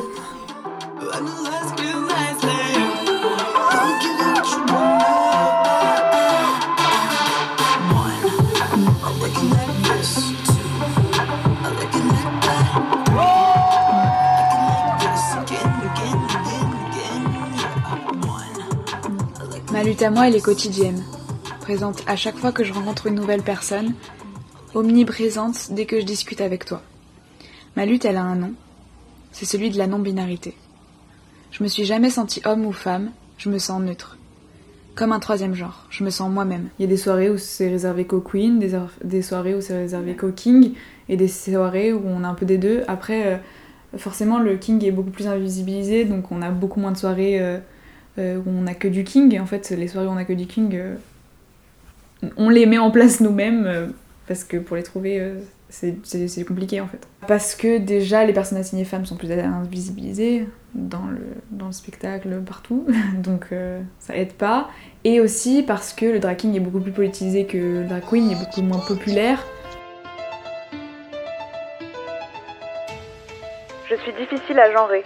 [19.76, 21.04] Ma lutte à moi, elle est quotidienne.
[21.60, 23.94] Présente à chaque fois que je rencontre une nouvelle personne,
[24.74, 26.82] omniprésente dès que je discute avec toi.
[27.76, 28.54] Ma lutte, elle a un nom.
[29.34, 30.56] C'est celui de la non-binarité.
[31.52, 34.18] Je me suis jamais sentie homme ou femme, je me sens neutre.
[34.96, 36.70] Comme un troisième genre, je me sens moi-même.
[36.80, 39.76] Il y a des soirées où c'est réservé qu'aux queens, des, des soirées où c'est
[39.76, 40.72] réservé qu'aux kings,
[41.10, 42.86] et des soirées où on a un peu des deux.
[42.88, 43.38] Après, euh,
[43.98, 47.60] forcément, le king est beaucoup plus invisibilisé, donc on a beaucoup moins de soirées euh,
[48.18, 49.40] euh, où on a que du king.
[49.40, 50.96] En fait, les soirées où on a que du king, euh,
[52.38, 53.88] on les met en place nous-mêmes, euh,
[54.28, 55.34] parce que pour les trouver,
[55.70, 57.06] c'est compliqué en fait.
[57.28, 62.86] Parce que déjà, les personnes assignées femmes sont plus invisibilisées dans le, spectacle, partout,
[63.18, 63.48] donc
[64.00, 64.70] ça aide pas.
[65.04, 68.26] Et aussi parce que le drag king est beaucoup plus politisé que le drag queen,
[68.26, 69.46] il est beaucoup moins populaire.
[73.90, 75.04] Je suis difficile à genrer.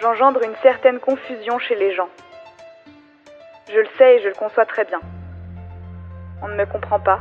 [0.00, 2.08] J'engendre une certaine confusion chez les gens.
[3.72, 5.00] Je le sais et je le conçois très bien.
[6.42, 7.20] On ne me comprend pas.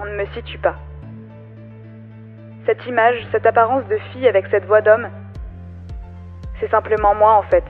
[0.00, 0.74] On ne me situe pas.
[2.66, 5.08] Cette image, cette apparence de fille avec cette voix d'homme,
[6.60, 7.64] c'est simplement moi en fait.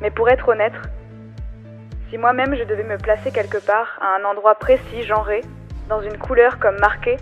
[0.00, 0.74] Mais pour être honnête,
[2.10, 5.42] si moi-même je devais me placer quelque part, à un endroit précis, genré,
[5.88, 7.16] dans une couleur comme marquée,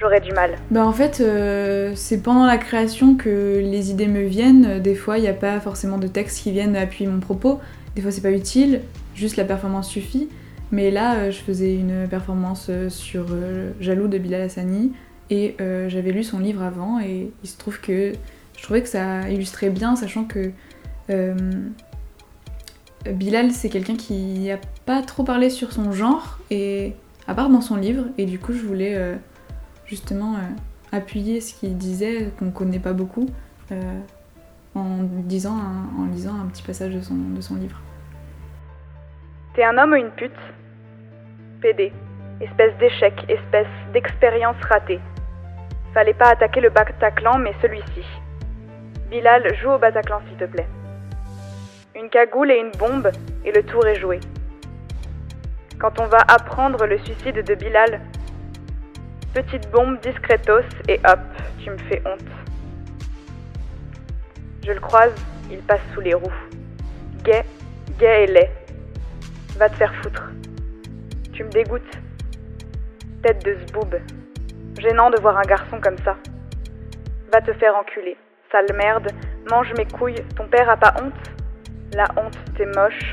[0.00, 0.56] j'aurais du mal.
[0.70, 4.80] Bah en fait, euh, c'est pendant la création que les idées me viennent.
[4.80, 7.60] Des fois, il n'y a pas forcément de textes qui viennent appuyer mon propos.
[7.94, 8.80] Des fois, c'est pas utile,
[9.14, 10.28] juste la performance suffit.
[10.72, 13.26] Mais là, euh, je faisais une performance euh, sur
[13.80, 14.92] Jaloux de Bilal Hassani
[15.30, 15.56] et
[15.88, 18.12] j'avais lu son livre avant et il se trouve que
[18.56, 20.50] je trouvais que ça illustrait bien, sachant que
[23.10, 26.92] Bilal, c'est quelqu'un qui a pas trop parlé sur son genre et
[27.26, 29.16] à part dans son livre et du coup, je voulais
[29.86, 30.40] justement euh,
[30.92, 33.26] appuyer ce qu'il disait qu'on connaît pas beaucoup
[33.72, 34.00] euh,
[34.74, 37.80] en lisant un petit passage de son, de son livre.
[39.54, 40.32] T'es un homme ou une pute?
[41.60, 41.92] PD.
[42.40, 45.00] Espèce d'échec, espèce d'expérience ratée.
[45.94, 48.04] Fallait pas attaquer le Bataclan, mais celui-ci.
[49.08, 50.66] Bilal, joue au Bataclan s'il te plaît.
[51.94, 53.12] Une cagoule et une bombe,
[53.44, 54.18] et le tour est joué.
[55.78, 58.00] Quand on va apprendre le suicide de Bilal,
[59.34, 61.18] petite bombe discretos et hop,
[61.58, 62.20] tu me fais honte.
[64.64, 65.12] Je le croise,
[65.50, 66.40] il passe sous les roues.
[67.24, 67.44] Gay,
[67.98, 68.50] gay et laid.
[69.58, 70.30] Va te faire foutre.
[71.32, 71.98] Tu me dégoûtes.
[73.22, 73.96] Tête de zboob.
[74.78, 76.16] Gênant de voir un garçon comme ça.
[77.32, 78.16] Va te faire enculer.
[78.52, 79.10] Sale merde.
[79.50, 80.24] Mange mes couilles.
[80.36, 81.32] Ton père a pas honte?
[81.94, 83.12] La honte, t'es moche.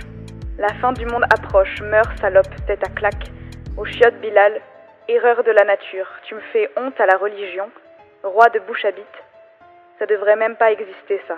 [0.59, 1.81] La fin du monde approche.
[1.81, 3.31] Meurs, salope, tête à claque.
[3.75, 4.61] Au chiotte Bilal.
[5.13, 6.07] Erreur de la nature.
[6.23, 7.69] Tu me fais honte à la religion.
[8.23, 9.23] roi de bouche à bite.
[9.99, 11.35] Ça devrait même pas exister, ça.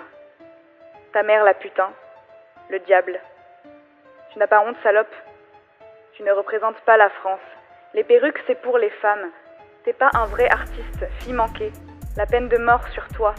[1.12, 1.90] Ta mère, la putain,
[2.70, 3.18] le diable.
[4.30, 5.12] Tu n'as pas honte, salope?
[6.12, 7.40] Tu ne représentes pas la France.
[7.94, 9.32] Les perruques, c'est pour les femmes.
[9.84, 11.72] T'es pas un vrai artiste, fille manquée.
[12.16, 13.34] La peine de mort sur toi.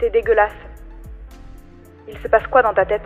[0.00, 0.62] T'es dégueulasse.
[2.08, 3.02] Il se passe quoi dans ta tête?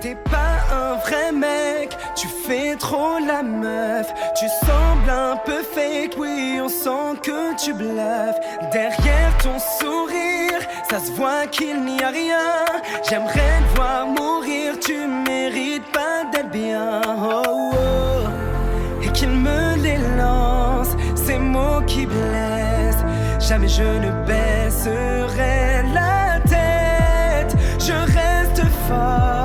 [0.00, 4.06] T'es pas un vrai mec, tu fais trop la meuf.
[4.38, 8.38] Tu sembles un peu fake, oui, on sent que tu bluffes.
[8.72, 12.64] Derrière ton sourire, ça se voit qu'il n'y a rien.
[13.08, 17.00] J'aimerais te voir mourir, tu mérites pas d'être bien.
[17.06, 19.02] Oh, oh.
[19.02, 23.04] Et qu'il me les lance, ces mots qui blessent.
[23.40, 27.56] Jamais je ne baisserai la tête.
[27.78, 29.35] Je reste fort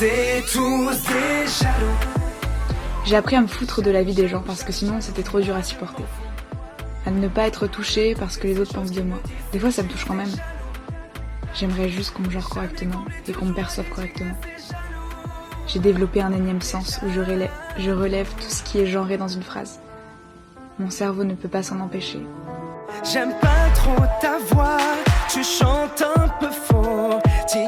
[0.00, 1.98] c'est tous des jaloux.
[3.04, 5.40] J'ai appris à me foutre de la vie des gens parce que sinon c'était trop
[5.40, 6.04] dur à supporter.
[7.04, 9.18] À ne pas être touchée parce que les autres pensent de moi.
[9.52, 10.32] Des fois ça me touche quand même.
[11.54, 14.34] J'aimerais juste qu'on me gère correctement et qu'on me perçoive correctement.
[15.66, 19.18] J'ai développé un énième sens où je relève, je relève tout ce qui est genré
[19.18, 19.80] dans une phrase.
[20.78, 22.20] Mon cerveau ne peut pas s'en empêcher.
[23.04, 24.78] J'aime pas trop ta voix,
[25.28, 27.18] tu chantes un peu faux.
[27.46, 27.66] T'y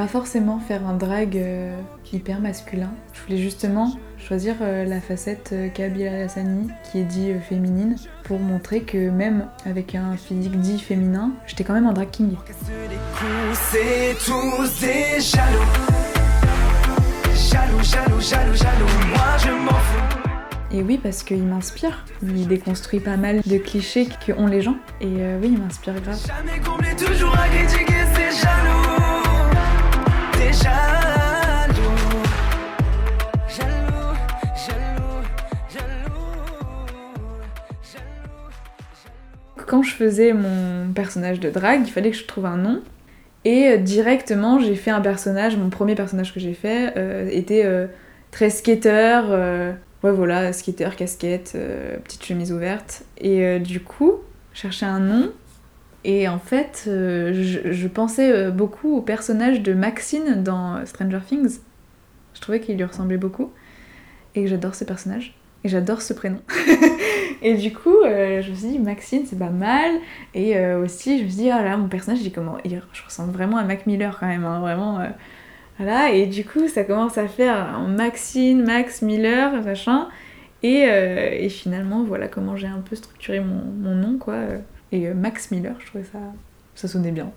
[0.00, 1.78] pas forcément faire un drag euh,
[2.10, 2.88] hyper masculin.
[3.12, 8.38] Je voulais justement choisir euh, la facette euh, Kabila Hassani qui est dit féminine pour
[8.38, 12.34] montrer que même avec un physique dit féminin, j'étais quand même un drag king.
[20.72, 22.06] Et oui, parce qu'il m'inspire.
[22.22, 24.76] Il déconstruit pas mal de clichés que ont les gens.
[25.02, 25.08] Et
[25.42, 26.18] oui, il m'inspire grave.
[26.26, 27.36] Jamais comblé, toujours
[39.70, 42.82] Quand je faisais mon personnage de drag, il fallait que je trouve un nom.
[43.44, 47.64] Et euh, directement, j'ai fait un personnage, mon premier personnage que j'ai fait euh, était
[47.64, 47.86] euh,
[48.32, 49.20] très skater,
[50.02, 51.56] ouais voilà, skater, casquette,
[52.02, 53.04] petite chemise ouverte.
[53.18, 54.14] Et du coup,
[54.54, 55.30] cherchais un nom.
[56.02, 61.60] Et en fait, je, je pensais beaucoup au personnage de Maxine dans Stranger Things.
[62.34, 63.52] Je trouvais qu'il lui ressemblait beaucoup.
[64.34, 65.39] Et que j'adore ce personnage.
[65.64, 66.40] Et j'adore ce prénom.
[67.42, 69.92] et du coup, euh, je me suis dit, Maxine, c'est pas mal.
[70.34, 72.56] Et euh, aussi, je me suis dit, ah là, mon personnage, il comment?
[72.64, 75.00] Il- Je ressemble vraiment à Mac Miller quand même, hein, vraiment.
[75.00, 75.08] euh,
[75.78, 80.08] voilà, et du coup, ça commence à faire Maxine, Max Miller, machin.
[80.62, 84.36] Et, et finalement, voilà comment j'ai un peu structuré mon, mon nom, quoi.
[84.92, 86.18] Et Max Miller, je trouvais ça,
[86.74, 87.32] ça sonnait bien.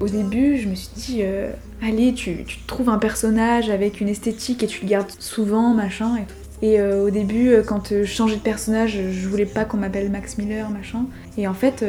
[0.00, 1.50] Au début, je me suis dit, euh,
[1.82, 6.22] allez, tu, trouves un personnage avec une esthétique et tu le gardes souvent, machin et
[6.26, 6.34] tout.
[6.64, 10.10] Et euh, au début, euh, quand je changeais de personnage, je voulais pas qu'on m'appelle
[10.10, 11.06] Max Miller, machin.
[11.38, 11.84] Et en fait,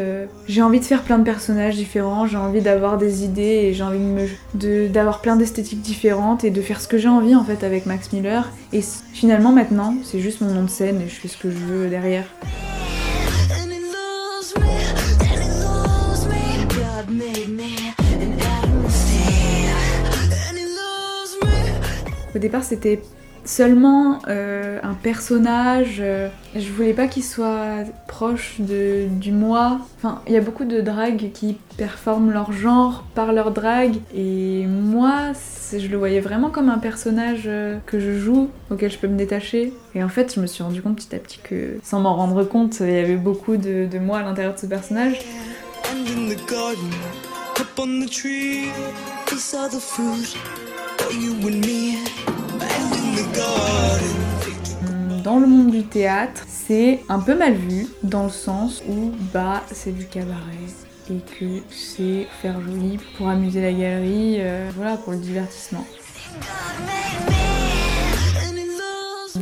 [0.48, 3.84] j'ai envie de faire plein de personnages différents, j'ai envie d'avoir des idées et j'ai
[3.84, 7.36] envie de me- de- d'avoir plein d'esthétiques différentes et de faire ce que j'ai envie
[7.36, 8.52] en fait avec Max Miller.
[8.74, 8.82] Et
[9.14, 11.88] finalement, maintenant, c'est juste mon nom de scène et je fais ce que je veux
[11.90, 12.26] derrière.
[22.36, 23.02] Au départ, c'était
[23.46, 25.98] seulement euh, un personnage.
[26.00, 29.80] euh, je voulais pas qu'il soit proche de, du moi.
[29.98, 33.98] Enfin, il y a beaucoup de dragues qui performent leur genre par leur drague.
[34.16, 35.34] Et moi,
[35.72, 39.18] je le voyais vraiment comme un personnage euh, que je joue, auquel je peux me
[39.18, 39.74] détacher.
[39.96, 42.44] Et en fait, je me suis rendu compte petit à petit que, sans m'en rendre
[42.44, 45.20] compte, il y avait beaucoup de, de moi à l'intérieur de ce personnage.
[55.24, 59.64] Dans le monde du théâtre, c'est un peu mal vu, dans le sens où bah
[59.72, 60.38] c'est du cabaret
[61.10, 65.86] et que c'est faire joli pour amuser la galerie, euh, voilà, pour le divertissement.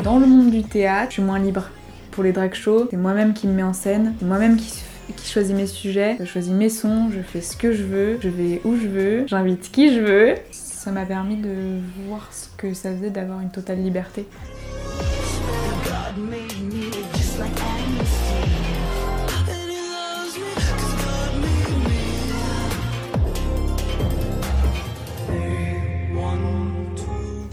[0.03, 1.69] Dans le monde du théâtre, je suis moins libre.
[2.11, 4.71] Pour les drag shows, c'est moi-même qui me mets en scène, moi-même qui,
[5.15, 8.29] qui choisis mes sujets, je choisis mes sons, je fais ce que je veux, je
[8.29, 10.35] vais où je veux, j'invite qui je veux.
[10.51, 14.25] Ça m'a permis de voir ce que ça faisait d'avoir une totale liberté.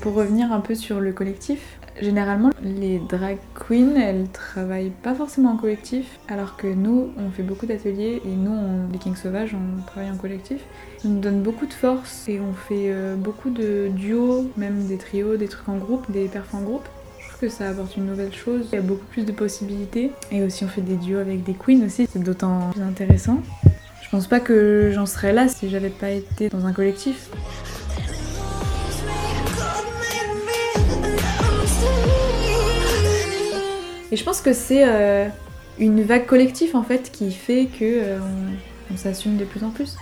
[0.09, 5.51] Pour revenir un peu sur le collectif, généralement les drag queens elles travaillent pas forcément
[5.51, 9.55] en collectif, alors que nous on fait beaucoup d'ateliers et nous on, les Kings Sauvages
[9.55, 10.63] on travaille en collectif.
[10.97, 14.97] Ça nous donne beaucoup de force et on fait euh, beaucoup de duos, même des
[14.97, 16.89] trios, des trucs en groupe, des perfs en groupe.
[17.21, 20.11] Je trouve que ça apporte une nouvelle chose, il y a beaucoup plus de possibilités.
[20.33, 23.43] Et aussi on fait des duos avec des queens aussi, c'est d'autant plus intéressant.
[24.01, 27.29] Je pense pas que j'en serais là si j'avais pas été dans un collectif.
[34.11, 35.29] Et je pense que c'est euh,
[35.79, 39.71] une vague collective en fait qui fait que euh, on, on s'assume de plus en
[39.71, 39.97] plus.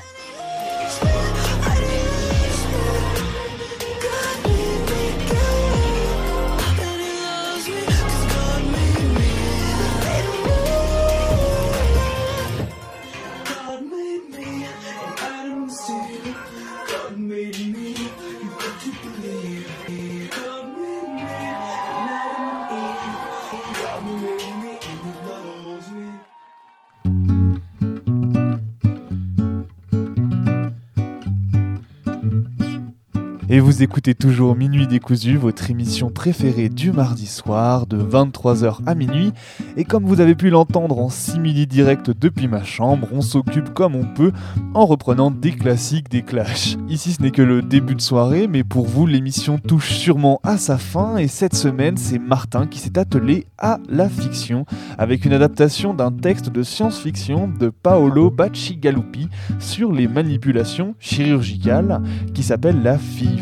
[33.56, 38.94] Et vous écoutez toujours Minuit décousu, votre émission préférée du mardi soir de 23h à
[38.94, 39.32] minuit.
[39.78, 43.96] Et comme vous avez pu l'entendre en simili direct depuis ma chambre, on s'occupe comme
[43.96, 44.32] on peut
[44.74, 46.76] en reprenant des classiques des clashs.
[46.90, 50.58] Ici ce n'est que le début de soirée, mais pour vous l'émission touche sûrement à
[50.58, 54.66] sa fin et cette semaine c'est Martin qui s'est attelé à la fiction
[54.98, 62.02] avec une adaptation d'un texte de science-fiction de Paolo Bacigalupi sur les manipulations chirurgicales
[62.34, 63.40] qui s'appelle La fille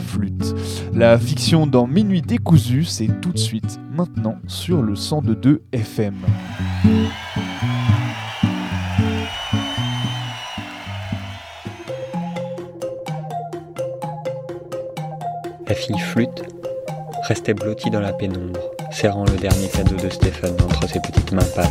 [0.94, 6.14] La fiction dans Minuit décousu, c'est tout de suite, maintenant, sur le 102 FM.
[15.66, 16.44] La fille flûte
[17.26, 21.42] restait blottie dans la pénombre, serrant le dernier cadeau de Stéphane entre ses petites mains
[21.56, 21.66] pâles.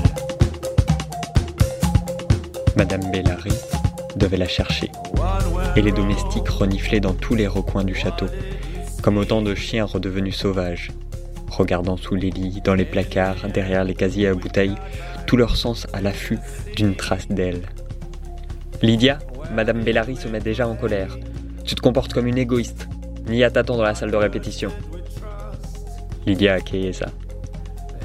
[2.75, 3.72] Madame Bellary
[4.15, 4.89] devait la chercher,
[5.75, 8.27] et les domestiques reniflaient dans tous les recoins du château,
[9.01, 10.91] comme autant de chiens redevenus sauvages,
[11.49, 14.75] regardant sous les lits, dans les placards, derrière les casiers à bouteilles,
[15.27, 16.39] tout leur sens à l'affût
[16.75, 17.61] d'une trace d'aile.
[18.81, 19.19] Lydia,
[19.53, 21.17] Madame Bellary se met déjà en colère.
[21.63, 22.87] Tu te comportes comme une égoïste.
[23.27, 24.71] Nia t'attend dans la salle de répétition.
[26.25, 27.07] Lydia acquiesça.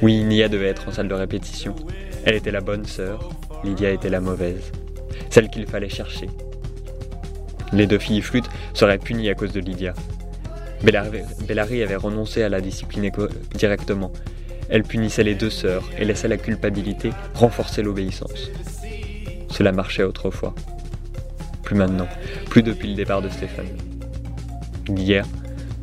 [0.02, 1.74] Oui, Nia devait être en salle de répétition.
[2.24, 3.30] Elle était la bonne sœur,
[3.64, 4.70] Lydia était la mauvaise.
[5.30, 6.28] Celle qu'il fallait chercher.
[7.72, 9.94] Les deux filles flûtes seraient punies à cause de Lydia.
[10.82, 13.10] Bellary, avait renoncé à la discipline
[13.54, 14.12] directement.
[14.70, 18.50] Elle punissait les deux sœurs et laissait la culpabilité renforcer l'obéissance.
[19.50, 20.54] Cela marchait autrefois.
[21.62, 22.08] Plus maintenant,
[22.48, 23.66] plus depuis le départ de Stéphane.
[24.88, 25.26] Hier,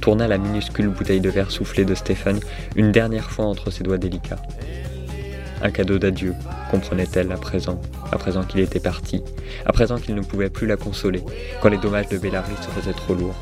[0.02, 2.40] tourna la minuscule bouteille de verre soufflée de Stéphane
[2.76, 4.42] une dernière fois entre ses doigts délicats.
[5.62, 6.36] Un cadeau d'adieu,
[6.70, 7.80] comprenait-elle à présent,
[8.12, 9.24] à présent qu'il était parti,
[9.66, 11.24] à présent qu'il ne pouvait plus la consoler,
[11.62, 13.40] quand les dommages de Bellary se faisaient trop lourds.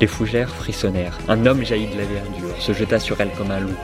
[0.00, 1.18] Les fougères frissonnèrent.
[1.28, 3.76] Un homme jaillit de la verdure, se jeta sur elle comme un loup.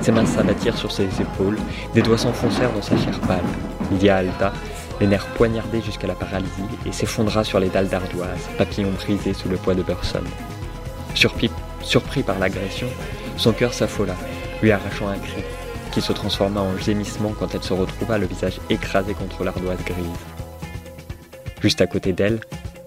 [0.00, 1.58] Ses mains s'abattirent sur ses épaules,
[1.94, 3.44] des doigts s'enfoncèrent dans sa chair pâle.
[3.92, 4.52] Lydia halta,
[5.00, 6.50] les nerfs poignardés jusqu'à la paralysie,
[6.84, 10.24] et s'effondra sur les dalles d'ardoise, papillon brisé sous le poids de Burson.
[11.14, 11.50] Surpris,
[11.82, 12.88] surpris par l'agression,
[13.36, 14.14] son cœur s'affola,
[14.62, 15.42] lui arrachant un cri,
[15.92, 20.06] qui se transforma en gémissement quand elle se retrouva le visage écrasé contre l'ardoise grise.
[21.60, 22.40] Juste à côté d'elle,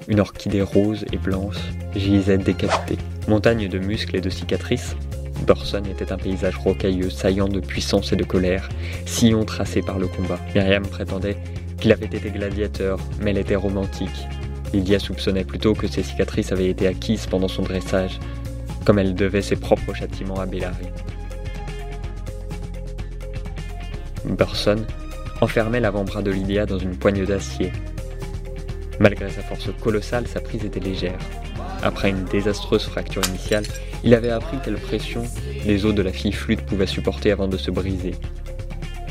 [0.08, 1.58] une orchidée rose et blanche
[1.96, 2.98] gisait décapitée.
[3.28, 4.96] Montagne de muscles et de cicatrices,
[5.46, 8.70] Burson était un paysage rocailleux, saillant de puissance et de colère,
[9.06, 10.40] sillon tracé par le combat.
[10.54, 11.38] Myriam prétendait
[11.80, 14.28] qu'il avait été gladiateur, mais elle était romantique.
[14.74, 18.20] Lydia soupçonnait plutôt que ses cicatrices avaient été acquises pendant son dressage,
[18.86, 20.88] comme elle devait ses propres châtiments à Bellary.
[24.26, 24.86] Burson
[25.42, 27.72] enfermait l'avant-bras de Lydia dans une poigne d'acier.
[29.00, 31.18] Malgré sa force colossale, sa prise était légère.
[31.84, 33.64] Après une désastreuse fracture initiale,
[34.04, 35.24] il avait appris quelle pression
[35.66, 38.14] les os de la fille flûte pouvaient supporter avant de se briser.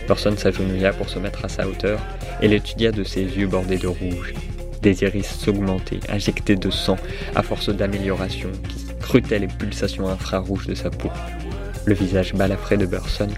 [0.06, 2.00] Burson s'agenouilla pour se mettre à sa hauteur
[2.40, 4.34] et l'étudia de ses yeux bordés de rouge,
[4.82, 6.96] des iris s'augmenter, injectés de sang
[7.34, 11.10] à force d'amélioration qui scrutait les pulsations infrarouges de sa peau.
[11.84, 13.28] Le visage balafré de Burson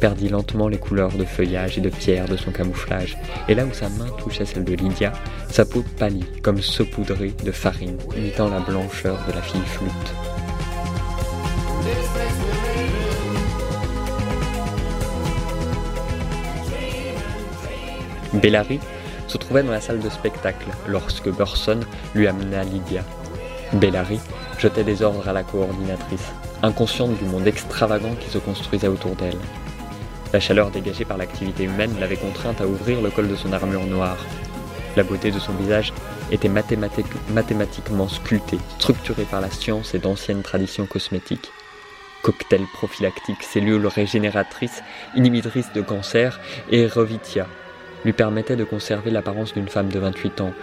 [0.00, 3.16] perdit lentement les couleurs de feuillage et de pierre de son camouflage,
[3.48, 5.12] et là où sa main touchait celle de Lydia,
[5.48, 10.14] sa peau pâlit comme saupoudrée de farine, imitant la blancheur de la fille flûte.
[18.34, 18.80] Bellary
[19.28, 21.80] se trouvait dans la salle de spectacle lorsque Burson
[22.14, 23.04] lui amena Lydia.
[23.74, 24.20] Bellary
[24.64, 29.36] jetait des ordres à la coordinatrice, inconsciente du monde extravagant qui se construisait autour d'elle.
[30.32, 33.84] La chaleur dégagée par l'activité humaine l'avait contrainte à ouvrir le col de son armure
[33.84, 34.16] noire.
[34.96, 35.92] La beauté de son visage
[36.32, 41.50] était mathématique- mathématiquement sculptée, structurée par la science et d'anciennes traditions cosmétiques.
[42.22, 44.82] Cocktail prophylactique, cellules régénératrices,
[45.14, 46.40] inhibitrices de cancer
[46.70, 47.46] et Revitia
[48.06, 50.54] lui permettaient de conserver l'apparence d'une femme de 28 ans,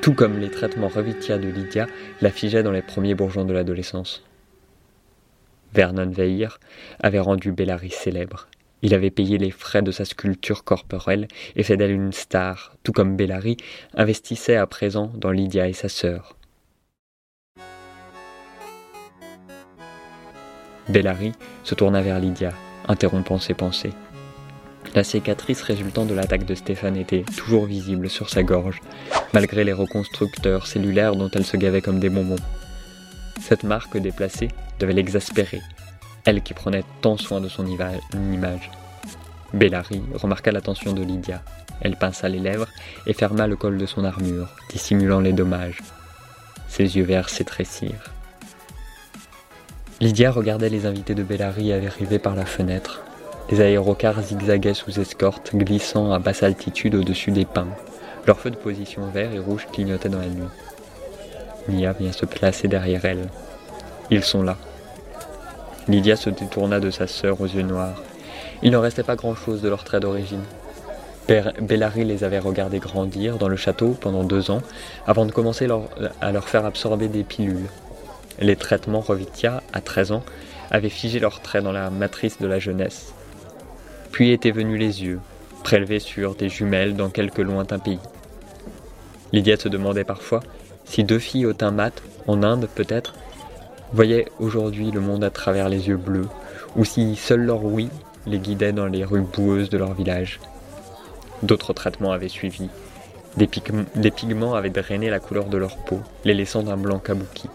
[0.00, 1.86] tout comme les traitements Revitia de Lydia
[2.20, 4.22] la figeaient dans les premiers bourgeons de l'adolescence.
[5.72, 6.60] Vernon Veir
[7.00, 8.48] avait rendu Bellary célèbre.
[8.82, 11.26] Il avait payé les frais de sa sculpture corporelle
[11.56, 13.56] et fait d'elle une star, tout comme Bellary
[13.94, 16.36] investissait à présent dans Lydia et sa sœur.
[20.88, 21.32] Bellary
[21.62, 22.52] se tourna vers Lydia,
[22.86, 23.94] interrompant ses pensées.
[24.94, 28.80] La cicatrice résultant de l'attaque de Stéphane était toujours visible sur sa gorge,
[29.34, 32.42] malgré les reconstructeurs cellulaires dont elle se gavait comme des bonbons.
[33.40, 35.60] Cette marque déplacée devait l'exaspérer,
[36.24, 38.70] elle qui prenait tant soin de son image.
[39.52, 41.42] Bellary remarqua l'attention de Lydia.
[41.80, 42.68] Elle pinça les lèvres
[43.06, 45.82] et ferma le col de son armure, dissimulant les dommages.
[46.68, 48.12] Ses yeux verts s'étrécirent.
[50.00, 53.02] Lydia regardait les invités de Bellary arriver par la fenêtre.
[53.50, 57.68] Les aérocars zigzaguaient sous escorte, glissant à basse altitude au-dessus des pins.
[58.26, 60.48] Leurs feux de position vert et rouge clignotaient dans la nuit.
[61.68, 63.28] Mia vient se placer derrière elle.
[64.10, 64.56] Ils sont là.
[65.88, 68.02] Lydia se détourna de sa sœur aux yeux noirs.
[68.62, 70.42] Il n'en restait pas grand-chose de leur trait d'origine.
[71.60, 74.60] Bellary les avait regardés grandir dans le château pendant deux ans,
[75.06, 75.88] avant de commencer leur-
[76.20, 77.66] à leur faire absorber des pilules.
[78.40, 80.22] Les traitements Revitia, à 13 ans,
[80.70, 83.12] avaient figé leurs traits dans la matrice de la jeunesse.
[84.12, 85.20] Puis étaient venus les yeux,
[85.62, 88.00] prélevés sur des jumelles dans quelque lointain pays.
[89.34, 90.44] Lydia se demandait parfois
[90.84, 93.14] si deux filles au teint mat, en Inde peut-être,
[93.92, 96.28] voyaient aujourd'hui le monde à travers les yeux bleus,
[96.76, 97.88] ou si seul leur oui
[98.28, 100.38] les guidait dans les rues boueuses de leur village.
[101.42, 102.68] D'autres traitements avaient suivi.
[103.36, 107.00] Des, pigm- des pigments avaient drainé la couleur de leur peau, les laissant d'un blanc
[107.00, 107.48] kabuki,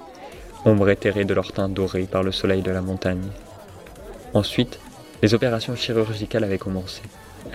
[0.65, 3.29] ombre éthérée de leur teint doré par le soleil de la montagne.
[4.33, 4.79] Ensuite,
[5.21, 7.03] les opérations chirurgicales avaient commencé.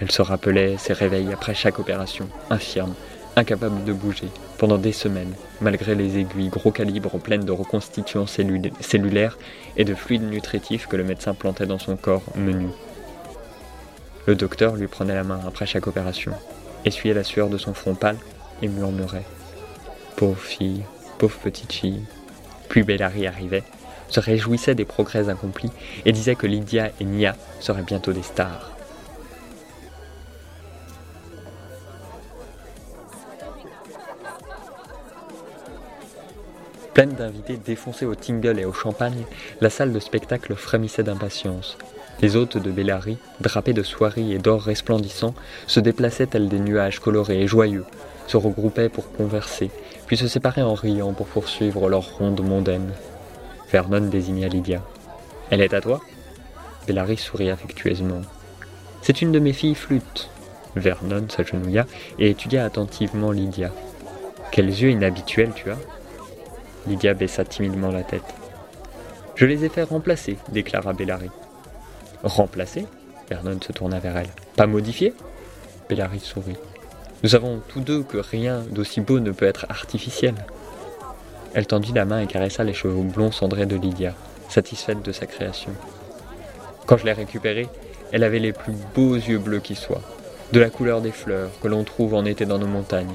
[0.00, 2.94] Elle se rappelait ses réveils après chaque opération, infirme,
[3.37, 4.28] incapable de bouger,
[4.59, 9.39] pendant des semaines, malgré les aiguilles gros calibre pleines de reconstituants cellul- cellulaires
[9.76, 12.68] et de fluides nutritifs que le médecin plantait dans son corps menu.
[14.26, 16.32] Le docteur lui prenait la main après chaque opération,
[16.85, 18.16] essuyait la sueur de son front pâle
[18.62, 19.26] et murmurait
[20.16, 20.85] Pauvre fille,
[21.18, 22.05] pauvre petite fille.
[22.68, 23.64] Puis Bellary arrivait,
[24.09, 25.70] se réjouissait des progrès accomplis
[26.05, 28.70] et disait que Lydia et Nia seraient bientôt des stars.
[36.95, 39.24] Pleine d'invités défoncés au tingle et au champagne,
[39.61, 41.76] la salle de spectacle frémissait d'impatience.
[42.20, 45.34] Les hôtes de Bellary, drapés de soieries et d'or resplendissant,
[45.66, 47.84] se déplaçaient tels des nuages colorés et joyeux,
[48.28, 49.72] se regroupaient pour converser,
[50.07, 52.92] puis se séparaient en riant pour poursuivre leur ronde mondaine.
[53.72, 54.80] Vernon désigna Lydia.
[55.51, 56.01] Elle est à toi?
[56.86, 58.20] Bellary sourit affectueusement.
[59.03, 60.30] C'est une de mes filles flûtes.
[60.76, 61.86] Vernon s'agenouilla
[62.20, 63.72] et étudia attentivement Lydia.
[64.53, 65.78] Quels yeux inhabituels tu as
[66.87, 68.35] Lydia baissa timidement la tête.
[69.37, 71.30] Je les ai fait remplacer, déclara Bellary.
[72.22, 72.87] Remplacer?
[73.28, 74.28] Vernon se tourna vers elle.
[74.57, 75.14] Pas modifier?
[75.89, 76.57] Bellary sourit.
[77.22, 80.35] Nous savons tous deux que rien d'aussi beau ne peut être artificiel.
[81.55, 84.14] Elle tendit la main et caressa les cheveux blonds cendrés de Lydia,
[84.49, 85.72] satisfaite de sa création.
[86.87, 87.68] Quand je l'ai récupérée,
[88.12, 90.03] elle avait les plus beaux yeux bleus qui soient,
[90.53, 93.14] de la couleur des fleurs que l'on trouve en été dans nos montagnes.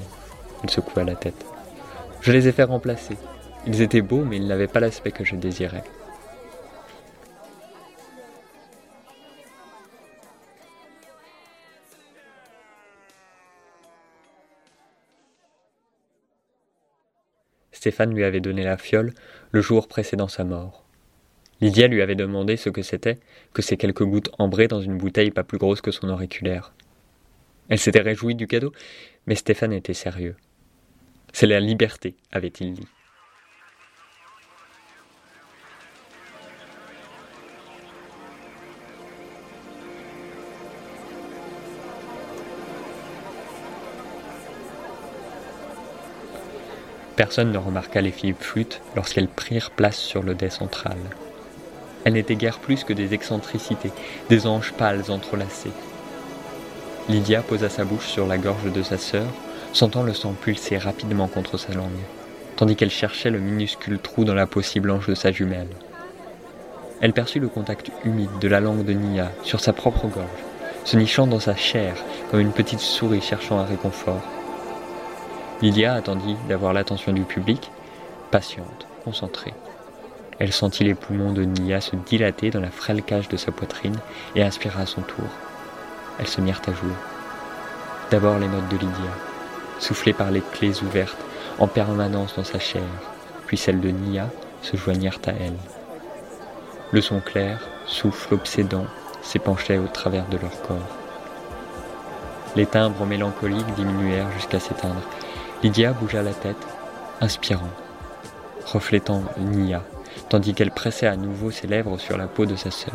[0.64, 1.44] Il secoua la tête.
[2.20, 3.16] Je les ai fait remplacer.
[3.66, 5.84] Ils étaient beaux, mais ils n'avaient pas l'aspect que je désirais.
[17.72, 19.14] Stéphane lui avait donné la fiole
[19.52, 20.84] le jour précédant sa mort.
[21.60, 23.18] Lydia lui avait demandé ce que c'était
[23.52, 26.74] que ces quelques gouttes ambrées dans une bouteille pas plus grosse que son auriculaire.
[27.68, 28.72] Elle s'était réjouie du cadeau,
[29.26, 30.36] mais Stéphane était sérieux.
[31.32, 32.88] C'est la liberté, avait-il dit.
[47.20, 50.96] Personne ne remarqua les filles flûtes lorsqu'elles prirent place sur le dais central.
[52.02, 53.92] Elles n'étaient guère plus que des excentricités,
[54.30, 55.72] des anges pâles entrelacés.
[57.10, 59.26] Lydia posa sa bouche sur la gorge de sa sœur,
[59.74, 61.90] sentant le sang pulser rapidement contre sa langue,
[62.56, 65.68] tandis qu'elle cherchait le minuscule trou dans la peau blanche de sa jumelle.
[67.02, 70.26] Elle perçut le contact humide de la langue de Nia sur sa propre gorge,
[70.86, 71.96] se nichant dans sa chair
[72.30, 74.22] comme une petite souris cherchant un réconfort.
[75.62, 77.70] Lydia attendit d'avoir l'attention du public,
[78.30, 79.52] patiente, concentrée.
[80.38, 83.96] Elle sentit les poumons de Nia se dilater dans la frêle cage de sa poitrine
[84.34, 85.26] et inspira à son tour.
[86.18, 86.94] Elles se mirent à jouer.
[88.10, 89.12] D'abord les notes de Lydia,
[89.78, 91.22] soufflées par les clés ouvertes
[91.58, 92.82] en permanence dans sa chair,
[93.46, 94.30] puis celles de Nia
[94.62, 95.58] se joignirent à elle.
[96.90, 98.86] Le son clair, souffle obsédant,
[99.20, 100.96] s'épanchait au travers de leur corps.
[102.56, 105.06] Les timbres mélancoliques diminuèrent jusqu'à s'éteindre.
[105.62, 106.66] Lydia bougea la tête,
[107.20, 107.68] inspirant,
[108.64, 109.82] reflétant Nia,
[110.30, 112.94] tandis qu'elle pressait à nouveau ses lèvres sur la peau de sa sœur.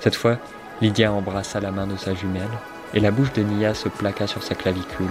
[0.00, 0.38] Cette fois,
[0.80, 2.48] Lydia embrassa la main de sa jumelle,
[2.94, 5.06] et la bouche de Nia se plaqua sur sa clavicule.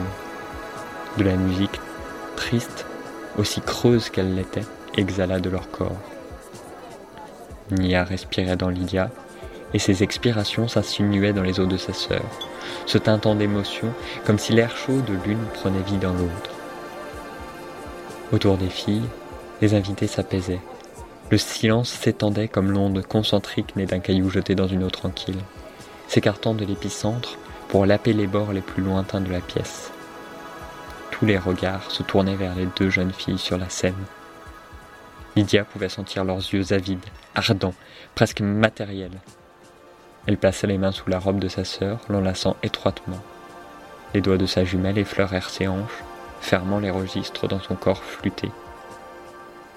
[1.17, 1.79] De la musique,
[2.35, 2.87] triste,
[3.37, 6.01] aussi creuse qu'elle l'était, exhala de leur corps.
[7.69, 9.11] Nia respirait dans Lydia,
[9.73, 12.23] et ses expirations s'insinuaient dans les os de sa sœur,
[12.85, 13.93] se teintant d'émotion
[14.25, 16.51] comme si l'air chaud de l'une prenait vie dans l'autre.
[18.31, 19.07] Autour des filles,
[19.61, 20.61] les invités s'apaisaient.
[21.29, 25.39] Le silence s'étendait comme l'onde concentrique née d'un caillou jeté dans une eau tranquille,
[26.07, 27.37] s'écartant de l'épicentre
[27.67, 29.91] pour laper les bords les plus lointains de la pièce.
[31.11, 33.95] Tous les regards se tournaient vers les deux jeunes filles sur la scène.
[35.35, 37.05] Lydia pouvait sentir leurs yeux avides,
[37.35, 37.73] ardents,
[38.15, 39.19] presque matériels.
[40.27, 43.21] Elle plaça les mains sous la robe de sa sœur, l'enlaçant étroitement.
[44.13, 46.03] Les doigts de sa jumelle effleurèrent ses hanches,
[46.41, 48.51] fermant les registres dans son corps flûté.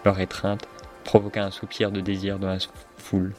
[0.04, 0.66] Leur étreinte
[1.04, 2.58] provoqua un soupir de désir dans la
[2.98, 3.32] foule,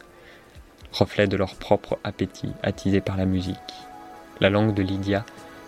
[0.94, 3.58] reflet de leur propre appétit attisé par la musique.
[4.40, 5.26] La langue de Lydia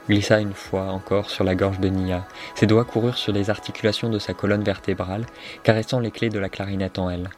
[0.08, 2.26] glissa une fois encore sur la gorge de Nia.
[2.56, 5.26] Ses doigts coururent sur les articulations de sa colonne vertébrale,
[5.64, 7.30] caressant les clés de la clarinette en elle.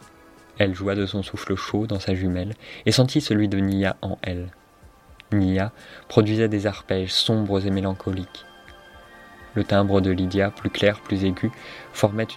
[0.58, 2.54] Elle joua de son souffle chaud dans sa jumelle
[2.86, 4.50] et sentit celui de Nia en elle.
[5.32, 5.72] Nia
[6.08, 8.46] produisait des arpèges sombres et mélancoliques.
[9.56, 11.50] Le timbre de Lydia, plus clair, plus aigu,
[11.94, 12.28] formait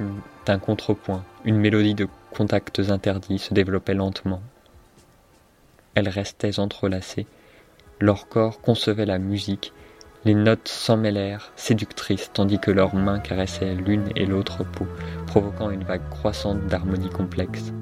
[0.46, 1.24] un contrepoint.
[1.44, 4.40] Une mélodie de contacts interdits se développait lentement.
[5.94, 7.26] Elles restaient entrelacées.
[8.00, 9.72] Leur corps concevait la musique.
[10.24, 14.86] Les notes s'en mêlèrent, séductrices, tandis que leurs mains caressaient l'une et l'autre peau,
[15.26, 17.72] provoquant une vague croissante d'harmonie complexe.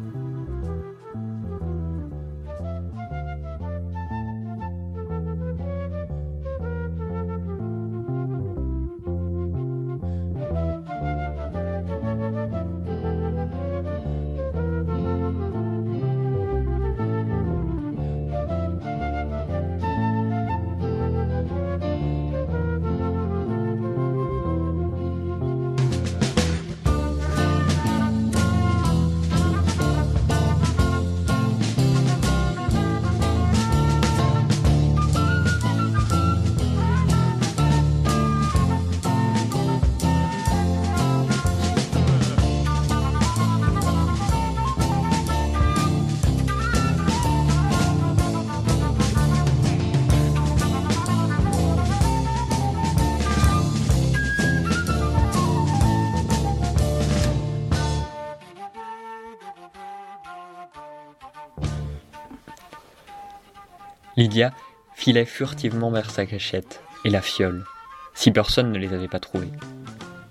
[64.26, 64.50] Lydia
[64.96, 67.64] filait furtivement vers sa cachette et la fiole,
[68.12, 69.52] si personne ne les avait pas trouvés.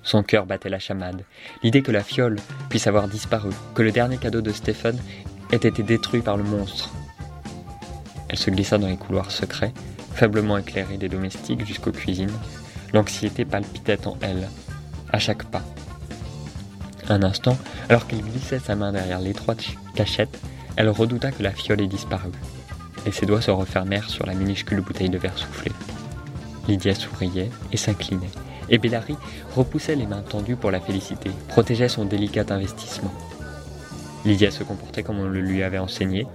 [0.04, 1.24] Son cœur battait la chamade.
[1.64, 2.36] L'idée que la fiole
[2.68, 5.00] puisse avoir disparu, que le dernier cadeau de Stephen
[5.54, 6.90] ait été détruit par le monstre.
[8.28, 9.74] Elle se glissa dans les couloirs secrets,
[10.14, 12.38] faiblement éclairés des domestiques jusqu'aux cuisines.
[12.92, 14.50] L'anxiété palpitait en elle,
[15.14, 15.64] à chaque pas.
[17.08, 19.64] Un instant, alors qu'elle glissait sa main derrière l'étroite
[19.96, 20.38] cachette,
[20.76, 22.32] elle redouta que la fiole ait disparu
[23.06, 25.72] et ses doigts se refermèrent sur la minuscule bouteille de verre soufflé.
[26.68, 28.32] Lydia souriait et s'inclinait,
[28.70, 29.16] et Bellary
[29.56, 33.14] repoussait les mains tendues pour la féliciter, protégeait son délicat investissement.
[34.26, 36.26] Lydia se comportait comme on le lui avait enseigné,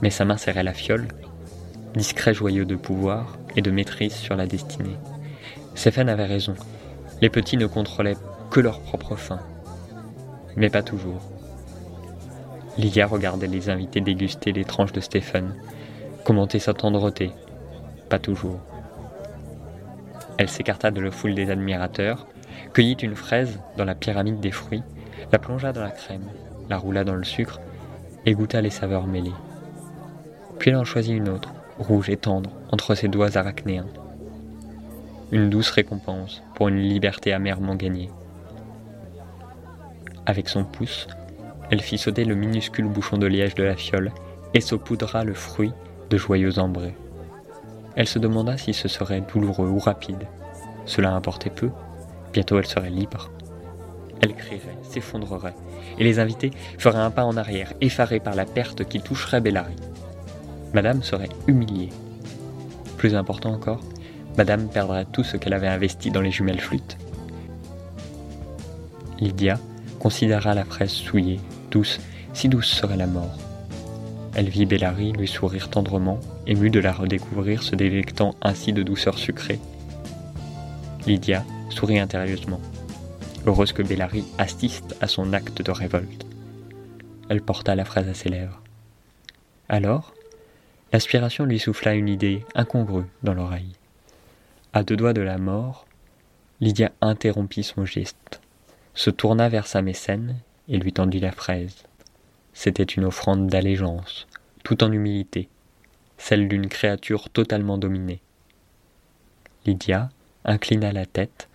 [0.00, 1.08] mais sa main serrait la fiole,
[1.94, 4.96] discret joyeux de pouvoir et de maîtrise sur la destinée.
[5.74, 6.54] Stéphane avait raison,
[7.20, 8.16] les petits ne contrôlaient
[8.50, 9.40] que leur propre faim.
[10.56, 11.20] Mais pas toujours.
[12.78, 15.54] Lydia regardait les invités déguster les tranches de Stéphane,
[16.24, 17.32] commenter sa tendreté.
[18.08, 18.58] Pas toujours.
[20.38, 22.26] Elle s'écarta de la foule des admirateurs,
[22.72, 24.82] cueillit une fraise dans la pyramide des fruits,
[25.32, 26.28] la plongea dans la crème,
[26.68, 27.60] la roula dans le sucre
[28.26, 29.34] et goûta les saveurs mêlées.
[30.58, 33.86] Puis elle en choisit une autre, rouge et tendre, entre ses doigts arachnéens.
[35.32, 38.10] une douce récompense pour une liberté amèrement gagnée.
[40.26, 41.06] Avec son pouce,
[41.70, 44.10] elle fit sauter le minuscule bouchon de liège de la fiole
[44.54, 45.72] et saupoudra le fruit
[46.10, 46.94] de joyeux ambrés.
[47.96, 50.26] Elle se demanda si ce serait douloureux ou rapide.
[50.84, 51.70] Cela importait peu,
[52.32, 53.30] bientôt elle serait libre.
[54.20, 55.54] Elle crierait, s'effondrerait,
[55.98, 59.76] et les invités feraient un pas en arrière, effarés par la perte qui toucherait Bellary.
[60.74, 61.88] Madame serait humiliée.
[62.98, 63.80] Plus important encore,
[64.36, 66.98] Madame perdrait tout ce qu'elle avait investi dans les jumelles flûtes.
[69.18, 69.58] Lydia
[69.98, 71.40] considéra la fraise souillée,
[71.70, 72.00] douce,
[72.32, 73.49] si douce serait la mort.
[74.34, 79.18] Elle vit Bellary lui sourire tendrement, émue de la redécouvrir se délectant ainsi de douceur
[79.18, 79.58] sucrée.
[81.06, 82.60] Lydia sourit intérieusement,
[83.46, 86.26] heureuse que Bellary assiste à son acte de révolte.
[87.28, 88.62] Elle porta la fraise à ses lèvres.
[89.68, 90.14] Alors,
[90.92, 93.72] l'aspiration lui souffla une idée incongrue dans l'oreille.
[94.72, 95.86] À deux doigts de la mort,
[96.60, 98.40] Lydia interrompit son geste,
[98.94, 100.36] se tourna vers sa mécène
[100.68, 101.84] et lui tendit la fraise.
[102.52, 104.26] C'était une offrande d'allégeance,
[104.64, 105.48] tout en humilité,
[106.18, 108.20] celle d'une créature totalement dominée.
[109.66, 110.10] Lydia
[110.44, 111.48] inclina la tête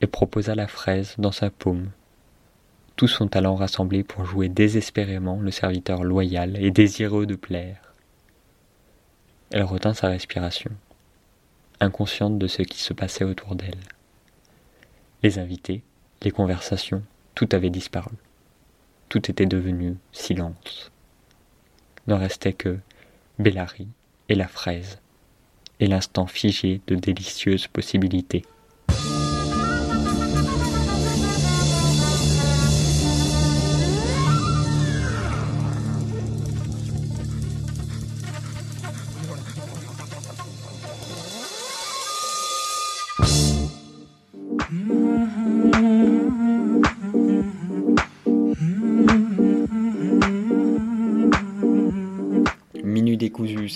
[0.00, 1.90] et proposa la fraise dans sa paume.
[2.96, 7.92] Tout son talent rassemblé pour jouer désespérément le serviteur loyal et désireux de plaire.
[9.50, 10.70] Elle retint sa respiration
[11.80, 13.78] inconsciente de ce qui se passait autour d'elle.
[15.22, 15.82] Les invités,
[16.22, 17.02] les conversations,
[17.34, 18.14] tout avait disparu.
[19.08, 20.90] Tout était devenu silence.
[22.06, 22.78] Ne restait que
[23.38, 23.88] Bellary
[24.28, 24.98] et la fraise,
[25.80, 28.44] et l'instant figé de délicieuses possibilités.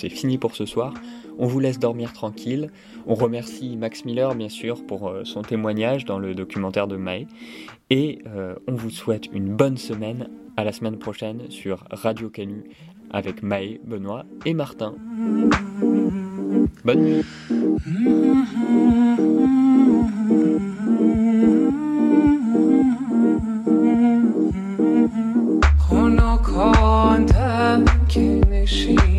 [0.00, 0.94] c'est fini pour ce soir.
[1.38, 2.70] On vous laisse dormir tranquille.
[3.06, 7.26] On remercie Max Miller, bien sûr, pour euh, son témoignage dans le documentaire de Mae.
[7.90, 10.28] Et euh, on vous souhaite une bonne semaine.
[10.56, 12.64] À la semaine prochaine sur Radio Canu
[13.10, 14.94] avec Mae, Benoît et Martin.
[16.84, 17.24] Bonne nuit.
[26.56, 27.16] خوش و
[28.12, 29.09] فارغ